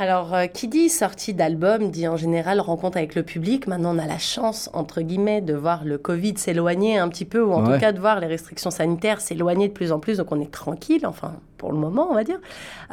Alors, 0.00 0.32
euh, 0.32 0.46
qui 0.46 0.68
dit 0.68 0.90
sortie 0.90 1.34
d'album 1.34 1.90
dit 1.90 2.06
en 2.06 2.16
général 2.16 2.60
rencontre 2.60 2.98
avec 2.98 3.16
le 3.16 3.24
public. 3.24 3.66
Maintenant, 3.66 3.96
on 3.96 3.98
a 3.98 4.06
la 4.06 4.18
chance, 4.18 4.70
entre 4.72 5.00
guillemets, 5.00 5.40
de 5.40 5.54
voir 5.54 5.84
le 5.84 5.98
Covid 5.98 6.34
s'éloigner 6.36 6.98
un 6.98 7.08
petit 7.08 7.24
peu, 7.24 7.42
ou 7.42 7.52
en 7.52 7.64
tout 7.64 7.80
cas 7.80 7.90
de 7.90 7.98
voir 7.98 8.20
les 8.20 8.28
restrictions 8.28 8.70
sanitaires 8.70 9.20
s'éloigner 9.20 9.66
de 9.66 9.72
plus 9.72 9.90
en 9.90 9.98
plus. 9.98 10.18
Donc, 10.18 10.30
on 10.30 10.40
est 10.40 10.52
tranquille, 10.52 11.04
enfin, 11.04 11.32
pour 11.56 11.72
le 11.72 11.78
moment, 11.78 12.06
on 12.08 12.14
va 12.14 12.22
dire. 12.22 12.38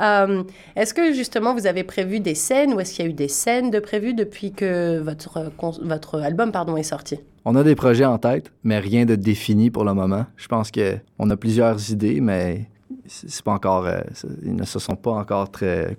Euh, 0.01 0.41
est-ce 0.75 0.95
que 0.95 1.13
justement, 1.13 1.53
vous 1.53 1.67
avez 1.67 1.83
prévu 1.83 2.19
des 2.19 2.33
scènes, 2.33 2.73
ou 2.73 2.79
est-ce 2.79 2.95
qu'il 2.95 3.05
y 3.05 3.07
a 3.07 3.11
eu 3.11 3.13
des 3.13 3.27
scènes 3.27 3.69
de 3.69 3.77
prévues 3.77 4.15
depuis 4.15 4.51
que 4.51 4.97
votre, 4.97 5.51
votre 5.83 6.19
album 6.19 6.51
pardon, 6.51 6.75
est 6.75 6.81
sorti? 6.81 7.19
On 7.45 7.55
a 7.55 7.61
des 7.61 7.75
projets 7.75 8.05
en 8.05 8.17
tête, 8.17 8.51
mais 8.63 8.79
rien 8.79 9.05
de 9.05 9.13
défini 9.13 9.69
pour 9.69 9.83
le 9.83 9.93
moment. 9.93 10.25
Je 10.37 10.47
pense 10.47 10.71
qu'on 10.71 11.29
a 11.29 11.37
plusieurs 11.37 11.91
idées, 11.91 12.19
mais 12.19 12.65
c'est 13.07 13.43
pas 13.43 13.53
encore, 13.53 13.85
euh, 13.85 13.99
ils 14.43 14.55
ne 14.55 14.63
se 14.63 14.79
sont 14.79 14.95
pas 14.95 15.11
encore 15.11 15.51
très 15.51 15.97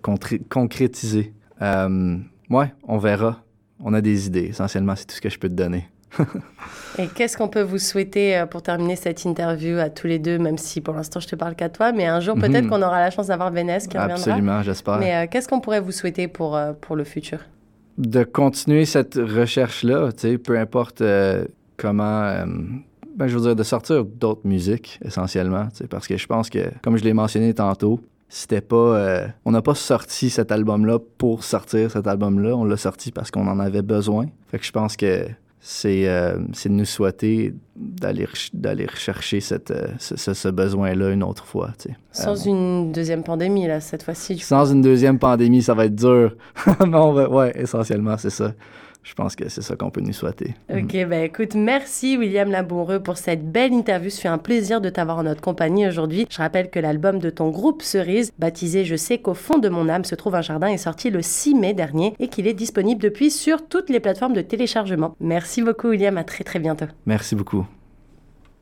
concrétisés. 0.48 1.32
Euh, 1.62 2.16
ouais, 2.50 2.72
on 2.84 2.98
verra. 2.98 3.42
On 3.80 3.94
a 3.94 4.00
des 4.00 4.26
idées. 4.26 4.44
Essentiellement, 4.44 4.96
c'est 4.96 5.06
tout 5.06 5.14
ce 5.14 5.20
que 5.20 5.28
je 5.28 5.38
peux 5.38 5.48
te 5.48 5.54
donner. 5.54 5.88
Et 6.98 7.08
qu'est-ce 7.08 7.36
qu'on 7.36 7.48
peut 7.48 7.62
vous 7.62 7.78
souhaiter 7.78 8.38
euh, 8.38 8.46
pour 8.46 8.62
terminer 8.62 8.96
cette 8.96 9.24
interview 9.24 9.78
à 9.78 9.90
tous 9.90 10.06
les 10.06 10.18
deux, 10.18 10.38
même 10.38 10.56
si 10.56 10.80
pour 10.80 10.94
l'instant 10.94 11.20
je 11.20 11.28
te 11.28 11.36
parle 11.36 11.54
qu'à 11.54 11.68
toi, 11.68 11.92
mais 11.92 12.06
un 12.06 12.20
jour 12.20 12.36
peut-être 12.36 12.64
mhm. 12.64 12.70
qu'on 12.70 12.82
aura 12.82 13.00
la 13.00 13.10
chance 13.10 13.26
d'avoir 13.26 13.50
Vénès 13.50 13.86
qui 13.86 13.98
reviendra. 13.98 14.22
Absolument, 14.22 14.62
j'espère. 14.62 14.98
Mais 14.98 15.28
qu'est-ce 15.28 15.48
qu'on 15.48 15.60
pourrait 15.60 15.80
vous 15.80 15.92
souhaiter 15.92 16.26
pour, 16.26 16.58
pour 16.80 16.96
le 16.96 17.04
futur? 17.04 17.40
De 17.98 18.24
continuer 18.24 18.86
cette 18.86 19.16
recherche-là, 19.16 20.10
peu 20.42 20.58
importe 20.58 21.02
comment 21.76 22.46
ben, 23.16 23.28
je 23.28 23.36
veux 23.36 23.42
dire, 23.42 23.56
de 23.56 23.62
sortir 23.62 24.04
d'autres 24.04 24.42
musiques, 24.44 25.00
essentiellement, 25.02 25.68
parce 25.90 26.06
que 26.06 26.16
je 26.16 26.26
pense 26.26 26.50
que, 26.50 26.70
comme 26.82 26.98
je 26.98 27.04
l'ai 27.04 27.14
mentionné 27.14 27.54
tantôt, 27.54 28.00
c'était 28.28 28.60
pas... 28.60 28.76
Euh, 28.76 29.26
on 29.44 29.52
n'a 29.52 29.62
pas 29.62 29.74
sorti 29.74 30.28
cet 30.28 30.52
album-là 30.52 30.98
pour 31.16 31.42
sortir 31.42 31.90
cet 31.90 32.06
album-là, 32.06 32.54
on 32.54 32.64
l'a 32.64 32.76
sorti 32.76 33.12
parce 33.12 33.30
qu'on 33.30 33.46
en 33.46 33.58
avait 33.58 33.82
besoin. 33.82 34.26
Fait 34.48 34.58
que 34.58 34.66
je 34.66 34.72
pense 34.72 34.96
que 34.96 35.26
c'est 35.60 36.06
euh, 36.06 36.36
de 36.36 36.68
nous 36.68 36.84
souhaiter 36.84 37.54
d'aller 37.74 38.28
d'aller 38.52 38.86
rechercher 38.86 39.40
cette, 39.40 39.70
euh, 39.70 39.88
ce, 39.98 40.34
ce 40.34 40.48
besoin-là 40.48 41.10
une 41.10 41.22
autre 41.22 41.46
fois. 41.46 41.72
Sans 42.12 42.36
une 42.46 42.92
deuxième 42.92 43.22
pandémie, 43.22 43.66
là, 43.66 43.80
cette 43.80 44.02
fois-ci. 44.02 44.38
Sans 44.38 44.70
une 44.70 44.82
deuxième 44.82 45.18
pandémie, 45.18 45.62
ça 45.62 45.74
va 45.74 45.86
être 45.86 45.94
dur. 45.94 46.36
non, 46.86 47.14
ouais, 47.14 47.52
essentiellement, 47.58 48.18
c'est 48.18 48.30
ça 48.30 48.52
je 49.06 49.14
pense 49.14 49.36
que 49.36 49.48
c'est 49.48 49.62
ça 49.62 49.76
qu'on 49.76 49.90
peut 49.90 50.00
nous 50.00 50.12
souhaiter. 50.12 50.56
OK, 50.68 50.94
mhm. 50.94 51.08
ben 51.08 51.22
écoute, 51.22 51.54
merci 51.54 52.16
William 52.16 52.50
Laboureux 52.50 53.00
pour 53.00 53.16
cette 53.18 53.52
belle 53.52 53.72
interview. 53.72 54.10
Ce 54.10 54.20
fait 54.20 54.26
un 54.26 54.36
plaisir 54.36 54.80
de 54.80 54.90
t'avoir 54.90 55.18
en 55.18 55.22
notre 55.22 55.40
compagnie 55.40 55.86
aujourd'hui. 55.86 56.26
Je 56.28 56.38
rappelle 56.38 56.70
que 56.70 56.80
l'album 56.80 57.20
de 57.20 57.30
ton 57.30 57.50
groupe 57.50 57.82
Cerise, 57.82 58.32
baptisé 58.40 58.84
Je 58.84 58.96
sais 58.96 59.18
qu'au 59.18 59.34
fond 59.34 59.58
de 59.58 59.68
mon 59.68 59.88
âme 59.88 60.04
se 60.04 60.16
trouve 60.16 60.34
un 60.34 60.42
jardin, 60.42 60.66
est 60.66 60.76
sorti 60.76 61.10
le 61.10 61.22
6 61.22 61.54
mai 61.54 61.72
dernier 61.72 62.14
et 62.18 62.26
qu'il 62.26 62.48
est 62.48 62.54
disponible 62.54 63.00
depuis 63.00 63.30
sur 63.30 63.68
toutes 63.68 63.90
les 63.90 64.00
plateformes 64.00 64.34
de 64.34 64.42
téléchargement. 64.42 65.14
Merci 65.20 65.62
beaucoup 65.62 65.88
William, 65.88 66.18
à 66.18 66.24
très 66.24 66.42
très 66.42 66.58
bientôt. 66.58 66.86
Merci 67.06 67.36
beaucoup. 67.36 67.64